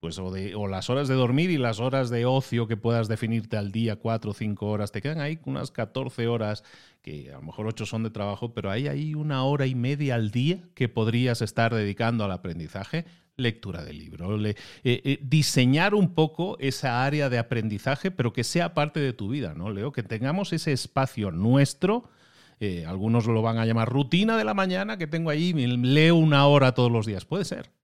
pues 0.00 0.18
o, 0.18 0.30
de, 0.30 0.54
o, 0.54 0.66
las 0.66 0.90
horas 0.90 1.08
de 1.08 1.14
dormir 1.14 1.50
y 1.50 1.58
las 1.58 1.80
horas 1.80 2.10
de 2.10 2.26
ocio 2.26 2.66
que 2.66 2.76
puedas 2.76 3.08
definirte 3.08 3.56
al 3.56 3.72
día, 3.72 3.96
cuatro 3.96 4.32
o 4.32 4.34
cinco 4.34 4.68
horas, 4.68 4.92
te 4.92 5.00
quedan 5.00 5.20
ahí 5.20 5.38
unas 5.44 5.70
14 5.70 6.26
horas, 6.26 6.64
que 7.02 7.30
a 7.30 7.36
lo 7.36 7.42
mejor 7.42 7.66
ocho 7.66 7.86
son 7.86 8.02
de 8.02 8.10
trabajo, 8.10 8.52
pero 8.52 8.70
hay 8.70 8.88
ahí 8.88 9.14
una 9.14 9.44
hora 9.44 9.66
y 9.66 9.74
media 9.74 10.16
al 10.16 10.30
día 10.30 10.60
que 10.74 10.88
podrías 10.88 11.40
estar 11.42 11.74
dedicando 11.74 12.24
al 12.24 12.32
aprendizaje, 12.32 13.06
lectura 13.36 13.84
de 13.84 13.92
libro, 13.92 14.44
eh, 14.44 14.54
eh, 14.84 15.18
diseñar 15.22 15.94
un 15.94 16.14
poco 16.14 16.56
esa 16.58 17.04
área 17.04 17.28
de 17.28 17.38
aprendizaje, 17.38 18.10
pero 18.10 18.32
que 18.32 18.44
sea 18.44 18.74
parte 18.74 19.00
de 19.00 19.12
tu 19.12 19.28
vida, 19.28 19.54
¿no, 19.54 19.70
Leo? 19.70 19.92
Que 19.92 20.02
tengamos 20.02 20.52
ese 20.52 20.72
espacio 20.72 21.30
nuestro. 21.30 22.08
Eh, 22.58 22.86
algunos 22.86 23.26
lo 23.26 23.42
van 23.42 23.58
a 23.58 23.66
llamar 23.66 23.90
rutina 23.90 24.38
de 24.38 24.44
la 24.44 24.54
mañana, 24.54 24.96
que 24.96 25.06
tengo 25.06 25.28
ahí, 25.28 25.52
leo 25.52 26.16
una 26.16 26.46
hora 26.46 26.72
todos 26.72 26.90
los 26.90 27.04
días. 27.04 27.26
Puede 27.26 27.44
ser 27.44 27.75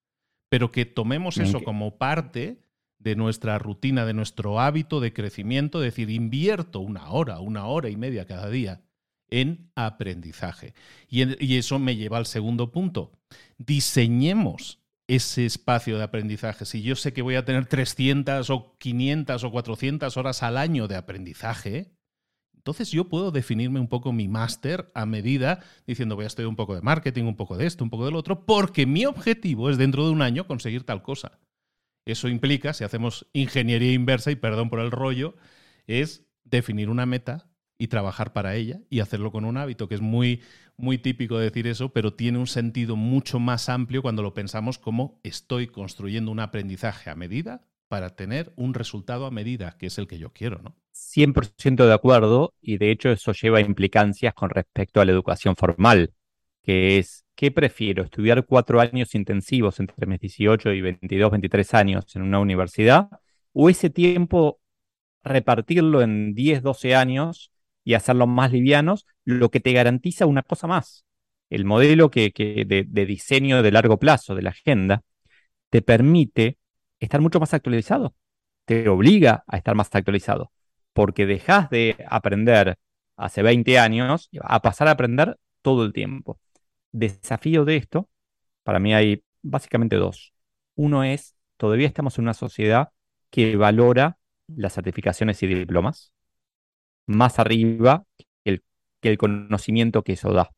pero 0.53 0.71
que 0.71 0.85
tomemos 0.85 1.39
eso 1.39 1.65
como 1.65 1.97
parte 1.97 2.59
de 2.99 3.17
nuestra 3.17 3.59
rutina, 3.59 4.05
de 4.05 4.13
nuestro 4.13 4.61
hábito 4.61 5.01
de 5.01 5.15
crecimiento, 5.15 5.79
es 5.79 5.95
decir, 5.95 6.11
invierto 6.11 6.81
una 6.81 7.09
hora, 7.09 7.41
una 7.41 7.65
hora 7.65 7.89
y 7.89 7.97
media 7.97 8.27
cada 8.27 8.51
día 8.51 8.83
en 9.31 9.71
aprendizaje. 9.77 10.75
Y, 11.09 11.57
eso 11.57 11.79
me 11.79 11.97
lleva 11.97 12.19
al 12.19 12.27
segundo 12.27 12.71
punto. 12.71 13.13
Diseñemos 13.57 14.79
ese 15.07 15.47
espacio 15.47 15.97
de 15.97 16.05
aprendizaje. 16.05 16.67
Si 16.67 16.83
yo 16.83 16.97
sé 16.97 17.15
que 17.15 17.23
voy 17.23 17.37
a 17.37 17.47
tener 17.47 17.65
300 17.65 18.51
o 18.51 18.77
500 18.77 19.45
o 19.45 19.51
400 19.51 20.15
horas 20.19 20.43
al 20.43 20.59
año 20.59 20.87
de 20.87 20.97
aprendizaje, 20.97 21.93
entonces 22.63 22.93
yo 22.93 23.09
puedo 23.09 23.33
definirme 23.33 23.81
un 23.81 23.89
poco 23.89 24.13
mi 24.13 24.29
máster 24.29 24.89
a 24.95 25.05
medida, 25.05 25.59
diciendo 25.85 26.15
voy 26.15 26.27
a 26.27 26.29
estudiar 26.29 26.47
un 26.47 26.55
poco 26.55 26.77
de 26.77 26.81
marketing, 26.81 27.25
un 27.25 27.35
poco 27.35 27.57
de 27.57 27.67
esto, 27.67 27.83
un 27.83 27.91
poco 27.91 28.05
del 28.05 28.15
otro, 28.15 28.47
porque 28.47 28.87
mi 28.87 29.05
objetivo 29.05 29.69
es 29.69 29.79
dentro 29.79 30.07
de 30.07 30.13
un 30.13 30.23
año 30.23 30.47
conseguir 30.47 30.85
tal 30.85 31.03
cosa. 31.03 31.41
Eso 32.07 32.29
implica, 32.29 32.73
si 32.73 32.85
hacemos 32.85 33.27
ingeniería 33.33 33.93
inversa, 33.93 34.31
y 34.31 34.37
perdón 34.37 34.71
por 34.71 34.79
el 34.79 34.93
rollo, 34.93 35.35
es 35.89 36.25
definir 36.45 36.89
una 36.89 37.05
meta 37.05 37.51
y 37.79 37.89
trabajar 37.89 38.33
para 38.33 38.55
ella 38.55 38.81
y 38.89 39.01
hacerlo 39.01 39.33
con 39.33 39.45
un 39.45 39.57
hábito, 39.57 39.89
que 39.89 39.97
es 39.97 40.01
muy, 40.01 40.41
muy 40.77 40.99
típico 40.99 41.39
decir 41.39 41.67
eso, 41.67 41.93
pero 41.93 42.15
tiene 42.15 42.39
un 42.39 42.47
sentido 42.47 42.95
mucho 42.95 43.41
más 43.41 43.69
amplio 43.69 44.03
cuando 44.03 44.23
lo 44.23 44.35
pensamos 44.35 44.79
como 44.79 45.19
estoy 45.25 45.67
construyendo 45.67 46.31
un 46.31 46.39
aprendizaje 46.39 47.11
a 47.11 47.17
medida 47.17 47.67
para 47.93 48.17
tener 48.17 48.55
un 48.57 48.73
resultado 48.73 49.27
a 49.27 49.31
medida, 49.31 49.77
que 49.79 49.85
es 49.85 49.99
el 49.99 50.07
que 50.07 50.19
yo 50.19 50.33
quiero, 50.33 50.63
¿no? 50.63 50.75
100% 50.93 51.85
de 51.87 51.93
acuerdo 51.93 52.55
y 52.63 52.79
de 52.79 52.91
hecho 52.91 53.11
eso 53.11 53.33
lleva 53.33 53.61
implicancias 53.61 54.33
con 54.33 54.49
respecto 54.49 55.03
a 55.03 55.05
la 55.05 55.13
educación 55.13 55.57
formal, 55.57 56.15
que 56.63 56.97
es, 56.97 57.27
¿qué 57.35 57.51
prefiero? 57.51 58.03
¿Estudiar 58.03 58.47
cuatro 58.47 58.81
años 58.81 59.15
intensivos 59.15 59.79
entre 59.79 60.07
mis 60.07 60.21
18 60.21 60.73
y 60.73 60.81
22, 60.81 61.33
23 61.33 61.75
años 61.75 62.17
en 62.17 62.23
una 62.23 62.39
universidad? 62.39 63.11
¿O 63.53 63.69
ese 63.69 63.91
tiempo 63.91 64.59
repartirlo 65.23 66.01
en 66.01 66.33
10, 66.33 66.63
12 66.63 66.95
años 66.95 67.53
y 67.85 67.93
hacerlos 67.93 68.27
más 68.27 68.53
livianos, 68.53 69.05
lo 69.27 69.51
que 69.51 69.61
te 69.61 69.75
garantiza 69.75 70.25
una 70.25 70.43
cosa 70.43 70.67
más? 70.67 71.05
El 71.51 71.67
modelo 71.67 72.11
que, 72.11 72.33
de 72.35 73.05
diseño 73.05 73.63
de 73.63 73.71
largo 73.71 73.99
plazo 73.99 74.35
de 74.35 74.41
la 74.41 74.49
agenda 74.49 75.03
te 75.69 75.83
permite 75.83 76.57
estar 77.05 77.21
mucho 77.21 77.41
más 77.41 77.55
actualizado, 77.55 78.15
te 78.65 78.89
obliga 78.89 79.45
a 79.47 79.57
estar 79.57 79.75
más 79.75 79.89
actualizado 79.93 80.53
porque 80.93 81.27
dejas 81.27 81.71
de 81.71 81.97
aprender 82.09 82.79
hace 83.17 83.43
20 83.43 83.79
años 83.79 84.31
a 84.41 84.61
pasar 84.63 84.89
a 84.89 84.93
aprender 84.93 85.39
todo 85.63 85.85
el 85.85 85.93
tiempo. 85.93 86.39
Desafío 86.93 87.65
de 87.65 87.77
esto, 87.77 88.09
para 88.63 88.79
mí 88.79 88.95
hay 88.95 89.23
básicamente 89.43 89.97
dos. 89.97 90.33
Uno 90.75 91.05
es, 91.05 91.35
todavía 91.57 91.87
estamos 91.87 92.19
en 92.19 92.25
una 92.25 92.35
sociedad 92.35 92.91
que 93.31 93.57
valora 93.57 94.19
las 94.49 94.75
certificaciones 94.75 95.43
y 95.43 95.47
diplomas 95.47 96.13
más 97.07 97.39
arriba 97.39 98.05
que 98.45 98.61
el, 99.11 99.19
conocimiento 99.19 100.03
que 100.03 100.13
eso 100.13 100.33
da. 100.33 100.51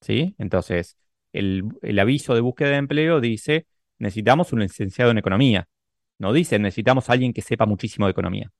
¿sí? 0.00 0.34
Entonces, 0.38 0.96
el, 1.32 1.64
el 1.82 1.98
aviso 1.98 2.34
de 2.34 2.40
búsqueda 2.40 2.70
de 2.70 2.76
empleo 2.76 3.20
dice, 3.20 3.66
necesitamos 3.98 4.52
un 4.52 4.60
licenciado 4.60 5.10
en 5.10 5.18
economía. 5.18 5.68
No 6.20 6.32
dice, 6.32 6.60
necesitamos 6.60 7.10
a 7.10 7.14
alguien 7.14 7.32
que 7.32 7.42
sepa 7.42 7.66
muchísimo 7.66 8.06
de 8.06 8.12
economía 8.12 8.52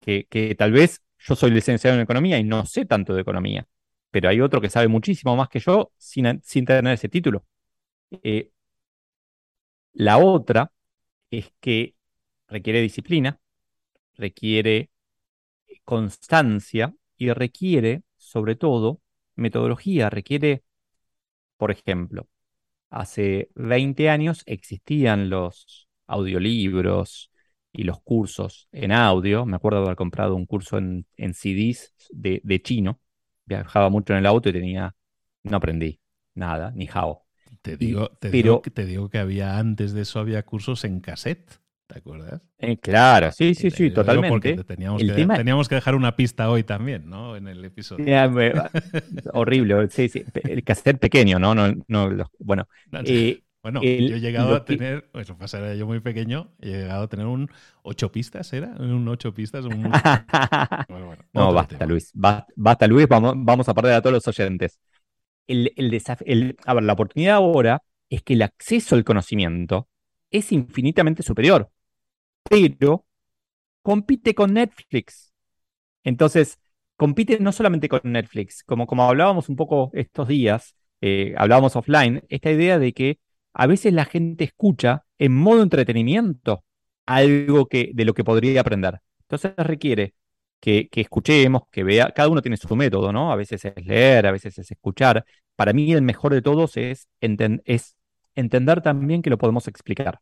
que, 0.00 0.54
tal 0.58 0.72
vez 0.72 1.02
yo 1.18 1.34
soy 1.36 1.50
licenciado 1.50 1.96
en 1.96 2.02
economía 2.02 2.38
y 2.38 2.44
no 2.44 2.64
sé 2.66 2.84
tanto 2.86 3.14
de 3.14 3.22
economía, 3.22 3.66
pero 4.10 4.28
hay 4.28 4.40
otro 4.40 4.60
que 4.60 4.70
sabe 4.70 4.88
muchísimo 4.88 5.36
más 5.36 5.48
que 5.48 5.58
yo 5.60 5.92
sin, 5.96 6.40
sin 6.42 6.64
tener 6.64 6.94
ese 6.94 7.08
título. 7.08 7.44
Eh, 8.22 8.50
la 9.94 10.18
otra 10.18 10.72
es 11.30 11.52
que 11.60 11.96
requiere 12.48 12.80
disciplina, 12.80 13.40
requiere 14.16 14.90
constancia 15.84 16.94
y 17.16 17.32
requiere, 17.32 18.02
sobre 18.16 18.56
todo, 18.56 19.00
metodología, 19.36 20.10
requiere, 20.10 20.64
por 21.56 21.70
ejemplo, 21.70 22.28
hace 22.90 23.50
20 23.54 24.10
años 24.10 24.42
existían 24.46 25.30
los 25.30 25.85
audiolibros, 26.06 27.30
y 27.76 27.84
los 27.84 28.00
cursos 28.00 28.68
en 28.72 28.90
audio. 28.90 29.44
Me 29.44 29.56
acuerdo 29.56 29.80
de 29.80 29.86
haber 29.86 29.96
comprado 29.96 30.34
un 30.34 30.46
curso 30.46 30.78
en, 30.78 31.06
en 31.16 31.34
CDs 31.34 31.92
de, 32.10 32.40
de, 32.42 32.62
chino. 32.62 33.00
Viajaba 33.44 33.90
mucho 33.90 34.14
en 34.14 34.20
el 34.20 34.26
auto 34.26 34.48
y 34.48 34.52
tenía. 34.52 34.94
No 35.42 35.58
aprendí 35.58 36.00
nada, 36.34 36.72
ni 36.74 36.88
how. 36.88 37.18
Te 37.60 37.76
digo, 37.76 38.08
te, 38.18 38.30
digo, 38.30 38.62
te 38.62 38.86
digo 38.86 39.08
que 39.10 39.18
había 39.18 39.58
antes 39.58 39.92
de 39.92 40.02
eso 40.02 40.20
había 40.20 40.42
cursos 40.44 40.84
en 40.84 41.00
cassette. 41.00 41.60
¿Te 41.86 41.98
acuerdas? 41.98 42.40
Eh, 42.58 42.78
claro, 42.78 43.30
sí, 43.30 43.54
sí, 43.54 43.70
sí, 43.70 43.90
totalmente. 43.90 44.64
Teníamos 44.64 45.02
que, 45.02 45.26
teníamos 45.26 45.68
que 45.68 45.76
dejar 45.76 45.94
una 45.94 46.16
pista 46.16 46.50
hoy 46.50 46.64
también, 46.64 47.08
¿no? 47.08 47.36
En 47.36 47.46
el 47.46 47.64
episodio. 47.64 48.04
horrible, 49.34 49.88
sí, 49.90 50.08
sí. 50.08 50.24
El 50.34 50.64
cassette 50.64 50.98
pequeño, 50.98 51.38
¿no? 51.38 51.54
no, 51.54 51.72
no 51.86 52.30
bueno, 52.40 52.68
eh, 53.04 53.40
bueno, 53.66 53.82
yo 53.82 53.88
he 53.88 54.20
llegado 54.20 54.54
a 54.54 54.64
tener, 54.64 55.10
eso 55.14 55.36
pasará 55.36 55.74
yo 55.74 55.88
muy 55.88 55.98
pequeño, 55.98 56.52
he 56.60 56.68
llegado 56.68 57.02
a 57.02 57.08
tener 57.08 57.26
un 57.26 57.50
ocho 57.82 58.12
pistas, 58.12 58.52
¿era? 58.52 58.68
Un 58.78 59.08
ocho 59.08 59.34
pistas. 59.34 59.64
Un... 59.64 59.82
no, 61.32 61.52
basta, 61.52 61.84
Luis. 61.84 62.12
Basta, 62.14 62.86
Luis. 62.86 63.08
Vamos, 63.08 63.34
vamos 63.38 63.68
a 63.68 63.74
perder 63.74 63.94
a 63.94 64.00
todos 64.00 64.14
los 64.14 64.28
oyentes. 64.28 64.78
El, 65.48 65.72
el, 65.74 66.56
a 66.64 66.74
ver, 66.74 66.84
la 66.84 66.92
oportunidad 66.92 67.34
ahora 67.34 67.82
es 68.08 68.22
que 68.22 68.34
el 68.34 68.42
acceso 68.42 68.94
al 68.94 69.02
conocimiento 69.02 69.88
es 70.30 70.52
infinitamente 70.52 71.24
superior, 71.24 71.68
pero 72.48 73.04
compite 73.82 74.32
con 74.36 74.54
Netflix. 74.54 75.32
Entonces, 76.04 76.60
compite 76.94 77.40
no 77.40 77.50
solamente 77.50 77.88
con 77.88 78.00
Netflix, 78.04 78.62
como, 78.62 78.86
como 78.86 79.02
hablábamos 79.02 79.48
un 79.48 79.56
poco 79.56 79.90
estos 79.92 80.28
días, 80.28 80.76
eh, 81.00 81.34
hablábamos 81.36 81.74
offline, 81.74 82.22
esta 82.28 82.52
idea 82.52 82.78
de 82.78 82.92
que 82.92 83.18
a 83.58 83.66
veces 83.66 83.92
la 83.94 84.04
gente 84.04 84.44
escucha 84.44 85.04
en 85.18 85.34
modo 85.34 85.62
entretenimiento 85.62 86.64
algo 87.06 87.66
que, 87.68 87.90
de 87.94 88.04
lo 88.04 88.12
que 88.12 88.22
podría 88.22 88.60
aprender. 88.60 89.00
Entonces 89.22 89.54
requiere 89.56 90.14
que, 90.60 90.88
escuchemos, 90.92 91.62
que 91.70 91.82
vea, 91.82 92.10
cada 92.10 92.28
uno 92.28 92.42
tiene 92.42 92.58
su 92.58 92.74
método, 92.76 93.12
¿no? 93.12 93.32
A 93.32 93.36
veces 93.36 93.64
es 93.64 93.74
leer, 93.86 94.26
a 94.26 94.32
veces 94.32 94.58
es 94.58 94.70
escuchar. 94.70 95.24
Para 95.54 95.72
mí 95.72 95.90
el 95.92 96.02
mejor 96.02 96.34
de 96.34 96.42
todos 96.42 96.76
es, 96.76 97.08
es 97.20 97.96
entender 98.34 98.82
también 98.82 99.22
que 99.22 99.30
lo 99.30 99.38
podemos 99.38 99.68
explicar. 99.68 100.20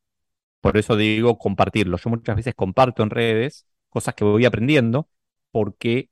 Por 0.61 0.77
eso 0.77 0.97
digo 0.97 1.37
compartirlo. 1.37 1.97
Yo 1.99 2.11
muchas 2.11 2.37
veces 2.37 2.55
comparto 2.55 3.03
en 3.03 3.11
redes 3.11 3.67
cosas 3.89 4.15
que 4.15 4.25
voy 4.25 4.45
aprendiendo 4.45 5.09
porque, 5.51 6.09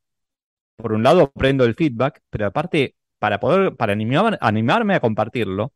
por 0.76 0.92
un 0.92 1.04
lado, 1.04 1.22
aprendo 1.22 1.64
el 1.64 1.74
feedback, 1.76 2.20
pero 2.30 2.46
aparte, 2.46 2.96
para 3.20 3.38
poder, 3.38 3.76
para 3.76 3.92
animarme 3.92 4.94
a 4.96 5.00
compartirlo, 5.00 5.72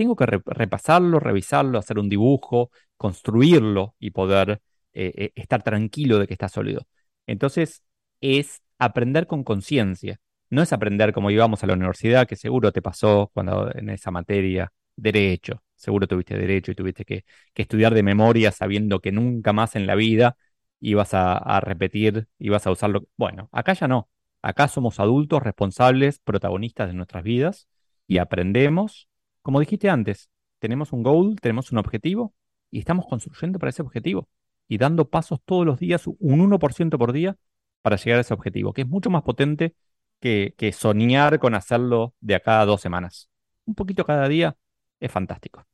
tengo 0.00 0.16
que 0.16 0.24
repasarlo, 0.24 1.20
revisarlo, 1.20 1.78
hacer 1.78 1.98
un 1.98 2.08
dibujo, 2.08 2.70
construirlo 2.96 3.96
y 3.98 4.12
poder 4.12 4.62
eh, 4.94 5.12
eh, 5.14 5.32
estar 5.34 5.62
tranquilo 5.62 6.18
de 6.18 6.26
que 6.26 6.32
está 6.32 6.48
sólido. 6.48 6.86
Entonces, 7.26 7.82
es 8.22 8.62
aprender 8.78 9.26
con 9.26 9.44
conciencia. 9.44 10.18
No 10.48 10.62
es 10.62 10.72
aprender 10.72 11.12
como 11.12 11.30
íbamos 11.30 11.62
a 11.62 11.66
la 11.66 11.74
universidad, 11.74 12.26
que 12.26 12.36
seguro 12.36 12.72
te 12.72 12.80
pasó 12.80 13.30
cuando 13.34 13.70
en 13.74 13.90
esa 13.90 14.10
materia, 14.10 14.72
derecho. 14.96 15.62
Seguro 15.74 16.06
tuviste 16.06 16.34
derecho 16.38 16.72
y 16.72 16.74
tuviste 16.74 17.04
que, 17.04 17.26
estudiar 17.54 17.92
de 17.92 18.02
memoria 18.02 18.52
sabiendo 18.52 19.00
que 19.00 19.12
nunca 19.12 19.52
más 19.52 19.76
en 19.76 19.86
la 19.86 19.96
vida 19.96 20.38
ibas 20.80 21.12
a, 21.12 21.36
a 21.36 21.60
repetir, 21.60 22.26
ibas 22.38 22.66
a 22.66 22.70
usarlo. 22.70 23.06
Bueno, 23.18 23.50
acá 23.52 23.74
ya 23.74 23.86
no. 23.86 24.08
Acá 24.40 24.66
somos 24.68 24.98
adultos 24.98 25.42
responsables, 25.42 26.20
protagonistas 26.20 26.88
de 26.88 26.94
nuestras 26.94 27.22
vidas 27.22 27.68
y 28.06 28.16
aprendemos 28.16 29.09
como 29.42 29.60
dijiste 29.60 29.88
antes, 29.88 30.30
tenemos 30.58 30.92
un 30.92 31.02
goal, 31.02 31.36
tenemos 31.40 31.72
un 31.72 31.78
objetivo 31.78 32.34
y 32.70 32.78
estamos 32.78 33.06
construyendo 33.06 33.58
para 33.58 33.70
ese 33.70 33.82
objetivo 33.82 34.28
y 34.68 34.78
dando 34.78 35.08
pasos 35.08 35.40
todos 35.44 35.66
los 35.66 35.80
días, 35.80 36.06
un 36.06 36.40
1% 36.40 36.98
por 36.98 37.12
día, 37.12 37.36
para 37.82 37.96
llegar 37.96 38.18
a 38.18 38.20
ese 38.20 38.34
objetivo, 38.34 38.72
que 38.72 38.82
es 38.82 38.88
mucho 38.88 39.10
más 39.10 39.22
potente 39.22 39.74
que, 40.20 40.74
soñar 40.76 41.38
con 41.38 41.54
hacerlo 41.54 42.14
de 42.20 42.34
acá 42.34 42.60
a 42.60 42.66
dos 42.66 42.80
semanas. 42.80 43.30
Un 43.64 43.74
poquito 43.74 44.04
cada 44.04 44.28
día 44.28 44.56
es 45.00 45.10
fantástico. 45.10 45.66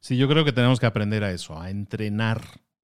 Sí, 0.00 0.16
yo 0.16 0.28
creo 0.28 0.44
que 0.44 0.52
tenemos 0.52 0.78
que 0.80 0.86
aprender 0.86 1.24
a 1.24 1.32
eso, 1.32 1.58
a 1.58 1.70
entrenar 1.70 2.42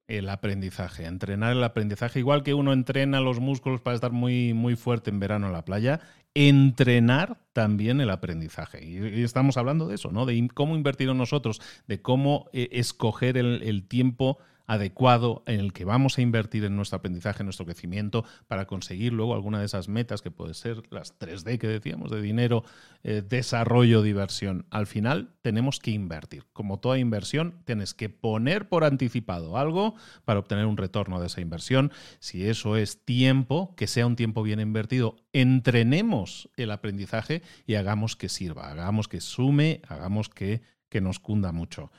el 0.09 0.29
aprendizaje, 0.29 1.07
entrenar 1.07 1.53
el 1.53 1.64
aprendizaje, 1.64 2.21
igual 2.21 2.42
que 2.42 2.55
uno 2.55 2.73
entrena 2.73 3.21
los 3.21 3.40
músculos 3.40 3.81
para 3.81 3.95
estar 3.95 4.12
muy, 4.12 4.55
muy 4.55 4.77
fuerte 4.77 5.11
en 5.11 5.19
verano 5.19 5.47
en 5.49 5.53
la 5.53 5.64
playa, 5.64 6.01
entrenar 6.35 7.38
también 7.53 8.01
el 8.01 8.11
aprendizaje. 8.11 8.85
Y, 8.85 9.23
estamos 9.23 9.57
hablando 9.57 9.88
de 9.88 9.97
eso, 9.97 10.12
¿no? 10.12 10.27
De 10.27 10.49
cómo 10.55 10.77
invertir 10.77 11.09
en 11.09 11.19
nosotros, 11.19 11.61
de 11.88 12.01
cómo 12.03 12.49
eh, 12.53 12.69
escoger 12.73 13.37
el, 13.37 13.62
el 13.62 13.88
tiempo 13.88 14.38
adecuado 14.66 15.42
en 15.46 15.61
el 15.61 15.72
que 15.72 15.85
vamos 15.85 16.18
a 16.18 16.22
invertir 16.22 16.64
en 16.64 16.76
nuestro 16.76 16.98
aprendizaje, 16.98 17.42
en 17.42 17.46
nuestro 17.46 17.66
crecimiento, 17.66 18.24
para 18.48 18.66
conseguir 18.66 19.12
luego 19.12 19.35
alguna 19.35 19.61
de 19.61 19.66
esas 19.66 19.88
metas 19.88 20.22
que 20.22 20.31
puede 20.31 20.55
ser 20.55 20.83
las 20.90 21.18
3D 21.18 21.59
que 21.59 21.68
decíamos, 21.68 22.11
de 22.11 22.20
dinero, 22.20 22.64
eh, 23.02 23.22
desarrollo, 23.26 24.02
diversión. 24.02 24.66
Al 24.70 24.87
final 24.87 25.31
tenemos 25.42 25.79
que 25.79 25.90
invertir. 25.90 26.44
Como 26.52 26.79
toda 26.79 26.98
inversión, 26.98 27.62
tienes 27.64 27.94
que 27.94 28.09
poner 28.09 28.68
por 28.68 28.85
anticipado 28.85 29.57
algo 29.57 29.94
para 30.24 30.40
obtener 30.40 30.66
un 30.66 30.76
retorno 30.76 31.20
de 31.20 31.26
esa 31.26 31.40
inversión. 31.40 31.92
Si 32.18 32.48
eso 32.48 32.76
es 32.76 33.05
tiempo, 33.05 33.74
que 33.76 33.87
sea 33.87 34.07
un 34.07 34.16
tiempo 34.16 34.42
bien 34.42 34.61
invertido, 34.61 35.16
entrenemos 35.33 36.48
el 36.57 36.70
aprendizaje 36.70 37.42
y 37.66 37.74
hagamos 37.74 38.16
que 38.16 38.29
sirva, 38.29 38.70
hagamos 38.70 39.09
que 39.09 39.20
sume, 39.20 39.83
hagamos 39.88 40.29
que, 40.29 40.62
que 40.88 41.00
nos 41.00 41.18
cunda 41.18 41.52
mucho. 41.52 41.90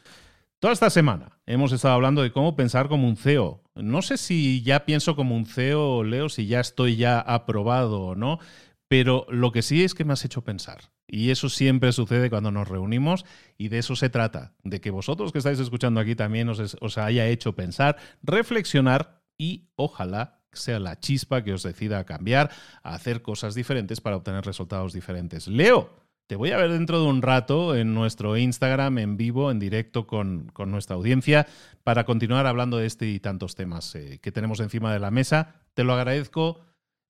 Toda 0.59 0.73
esta 0.73 0.89
semana 0.89 1.37
hemos 1.45 1.71
estado 1.71 1.93
hablando 1.93 2.23
de 2.23 2.31
cómo 2.31 2.55
pensar 2.55 2.87
como 2.87 3.07
un 3.07 3.15
CEO. 3.15 3.61
No 3.75 4.01
sé 4.01 4.17
si 4.17 4.63
ya 4.63 4.85
pienso 4.85 5.15
como 5.15 5.35
un 5.35 5.45
CEO, 5.45 6.03
Leo, 6.03 6.29
si 6.29 6.47
ya 6.47 6.59
estoy 6.61 6.95
ya 6.95 7.19
aprobado 7.19 8.01
o 8.01 8.15
no, 8.15 8.39
pero 8.87 9.27
lo 9.29 9.51
que 9.51 9.61
sí 9.61 9.83
es 9.83 9.93
que 9.93 10.03
me 10.03 10.13
has 10.13 10.25
hecho 10.25 10.43
pensar. 10.43 10.89
Y 11.05 11.29
eso 11.29 11.49
siempre 11.49 11.91
sucede 11.91 12.31
cuando 12.31 12.49
nos 12.49 12.67
reunimos 12.67 13.23
y 13.55 13.67
de 13.67 13.77
eso 13.77 13.95
se 13.95 14.09
trata, 14.09 14.55
de 14.63 14.81
que 14.81 14.89
vosotros 14.89 15.31
que 15.31 15.37
estáis 15.37 15.59
escuchando 15.59 15.99
aquí 15.99 16.15
también 16.15 16.49
os, 16.49 16.75
os 16.81 16.97
haya 16.97 17.27
hecho 17.27 17.53
pensar, 17.53 17.97
reflexionar 18.23 19.21
y 19.37 19.69
ojalá 19.75 20.41
sea 20.53 20.79
la 20.79 20.99
chispa 20.99 21.43
que 21.43 21.53
os 21.53 21.61
decida 21.61 21.99
a 21.99 22.05
cambiar, 22.05 22.49
a 22.81 22.95
hacer 22.95 23.21
cosas 23.21 23.53
diferentes 23.53 24.01
para 24.01 24.15
obtener 24.15 24.43
resultados 24.43 24.91
diferentes. 24.91 25.47
Leo, 25.47 26.06
te 26.27 26.35
voy 26.35 26.51
a 26.51 26.57
ver 26.57 26.71
dentro 26.71 26.99
de 27.01 27.07
un 27.07 27.21
rato 27.21 27.75
en 27.75 27.93
nuestro 27.93 28.37
Instagram 28.37 28.97
en 28.99 29.17
vivo, 29.17 29.49
en 29.49 29.59
directo 29.59 30.05
con, 30.05 30.51
nuestra 30.67 30.95
audiencia, 30.95 31.47
para 31.83 32.03
continuar 32.05 32.45
hablando 32.45 32.77
de 32.77 32.85
este 32.85 33.07
y 33.07 33.19
tantos 33.19 33.55
temas 33.55 33.95
eh, 33.95 34.19
que 34.21 34.31
tenemos 34.31 34.59
encima 34.59 34.93
de 34.93 34.99
la 34.99 35.09
mesa. 35.09 35.55
Te 35.73 35.83
lo 35.83 35.93
agradezco. 35.93 36.61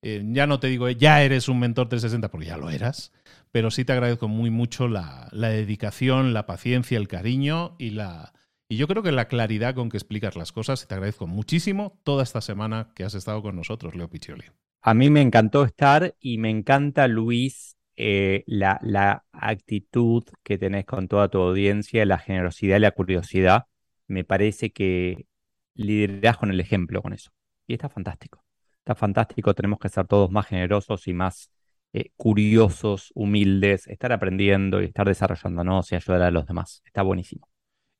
Eh, 0.02 0.24
ya 0.28 0.46
no 0.46 0.60
te 0.60 0.68
digo, 0.68 0.88
ya 0.88 1.22
eres 1.22 1.48
un 1.48 1.58
mentor 1.58 1.88
360, 1.88 2.30
porque 2.30 2.46
ya 2.46 2.56
lo 2.56 2.70
eras, 2.70 3.12
pero 3.50 3.72
sí 3.72 3.84
te 3.84 3.92
agradezco 3.92 4.28
muy 4.28 4.48
mucho 4.48 4.86
la, 4.86 5.28
la 5.32 5.48
dedicación, 5.48 6.32
la 6.32 6.46
paciencia, 6.46 6.96
el 6.98 7.08
cariño 7.08 7.74
y 7.78 7.90
la, 7.90 8.32
y 8.68 8.76
yo 8.76 8.86
creo 8.86 9.02
que 9.02 9.12
la 9.12 9.28
claridad 9.28 9.74
con 9.74 9.88
que 9.88 9.96
explicas 9.96 10.36
las 10.36 10.52
cosas, 10.52 10.86
te 10.86 10.94
agradezco 10.94 11.26
muchísimo 11.26 11.98
toda 12.04 12.22
esta 12.22 12.42
semana 12.42 12.92
que 12.94 13.02
has 13.02 13.14
estado 13.14 13.40
con 13.40 13.56
nosotros, 13.56 13.96
Leo 13.96 14.10
Piccioli. 14.10 14.44
A 14.82 14.92
mí 14.92 15.08
me 15.08 15.22
encantó 15.22 15.64
estar 15.64 16.14
y 16.20 16.36
me 16.36 16.50
encanta, 16.50 17.08
Luis, 17.08 17.77
eh, 17.98 18.44
la, 18.46 18.78
la, 18.82 19.24
actitud 19.32 20.24
que 20.44 20.56
tenés 20.58 20.86
con 20.86 21.08
toda 21.08 21.28
tu 21.28 21.38
audiencia, 21.40 22.06
la 22.06 22.18
generosidad 22.18 22.76
y 22.76 22.80
la 22.80 22.92
curiosidad. 22.92 23.64
Me 24.06 24.24
parece 24.24 24.70
que 24.70 25.26
liderás 25.74 26.38
con 26.38 26.50
el 26.50 26.60
ejemplo 26.60 27.02
con 27.02 27.12
eso. 27.12 27.30
Y 27.66 27.74
está 27.74 27.88
fantástico. 27.88 28.44
Está 28.78 28.94
fantástico. 28.94 29.54
Tenemos 29.54 29.80
que 29.80 29.88
ser 29.88 30.06
todos 30.06 30.30
más 30.30 30.46
generosos 30.46 31.08
y 31.08 31.12
más 31.14 31.50
eh, 31.92 32.10
curiosos, 32.16 33.10
humildes, 33.14 33.88
estar 33.88 34.12
aprendiendo 34.12 34.80
y 34.80 34.86
estar 34.86 35.06
desarrollándonos 35.06 35.90
y 35.92 35.96
ayudar 35.96 36.22
a 36.22 36.30
los 36.30 36.46
demás. 36.46 36.82
Está 36.86 37.02
buenísimo. 37.02 37.48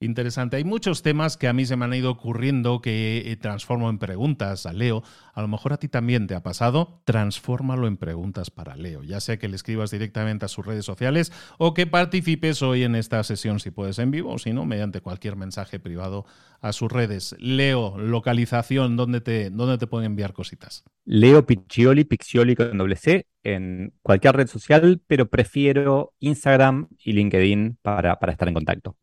Interesante. 0.00 0.56
Hay 0.56 0.62
muchos 0.62 1.02
temas 1.02 1.36
que 1.36 1.48
a 1.48 1.52
mí 1.52 1.66
se 1.66 1.74
me 1.74 1.84
han 1.84 1.92
ido 1.92 2.12
ocurriendo 2.12 2.80
que 2.80 3.24
eh, 3.26 3.36
transformo 3.36 3.90
en 3.90 3.98
preguntas 3.98 4.64
a 4.64 4.72
Leo. 4.72 5.02
A 5.34 5.42
lo 5.42 5.48
mejor 5.48 5.72
a 5.72 5.78
ti 5.78 5.88
también 5.88 6.28
te 6.28 6.36
ha 6.36 6.42
pasado. 6.44 7.00
Transfórmalo 7.04 7.88
en 7.88 7.96
preguntas 7.96 8.50
para 8.52 8.76
Leo. 8.76 9.02
Ya 9.02 9.18
sea 9.18 9.38
que 9.40 9.48
le 9.48 9.56
escribas 9.56 9.90
directamente 9.90 10.44
a 10.44 10.48
sus 10.48 10.64
redes 10.64 10.84
sociales 10.84 11.32
o 11.58 11.74
que 11.74 11.88
participes 11.88 12.62
hoy 12.62 12.84
en 12.84 12.94
esta 12.94 13.24
sesión 13.24 13.58
si 13.58 13.72
puedes 13.72 13.98
en 13.98 14.12
vivo 14.12 14.34
o 14.34 14.38
si 14.38 14.52
no, 14.52 14.64
mediante 14.64 15.00
cualquier 15.00 15.34
mensaje 15.34 15.80
privado 15.80 16.26
a 16.60 16.72
sus 16.72 16.92
redes. 16.92 17.34
Leo, 17.40 17.98
localización, 17.98 18.96
¿dónde 18.96 19.20
te, 19.20 19.50
dónde 19.50 19.78
te 19.78 19.88
pueden 19.88 20.12
enviar 20.12 20.32
cositas? 20.32 20.84
Leo 21.06 21.44
Piccioli, 21.44 22.04
Piccioli 22.04 22.54
con 22.54 22.78
doble 22.78 22.94
C, 22.94 23.26
en 23.42 23.92
cualquier 24.02 24.36
red 24.36 24.46
social, 24.46 25.02
pero 25.08 25.28
prefiero 25.28 26.14
Instagram 26.20 26.86
y 27.02 27.14
LinkedIn 27.14 27.78
para, 27.82 28.20
para 28.20 28.30
estar 28.30 28.46
en 28.46 28.54
contacto. 28.54 28.96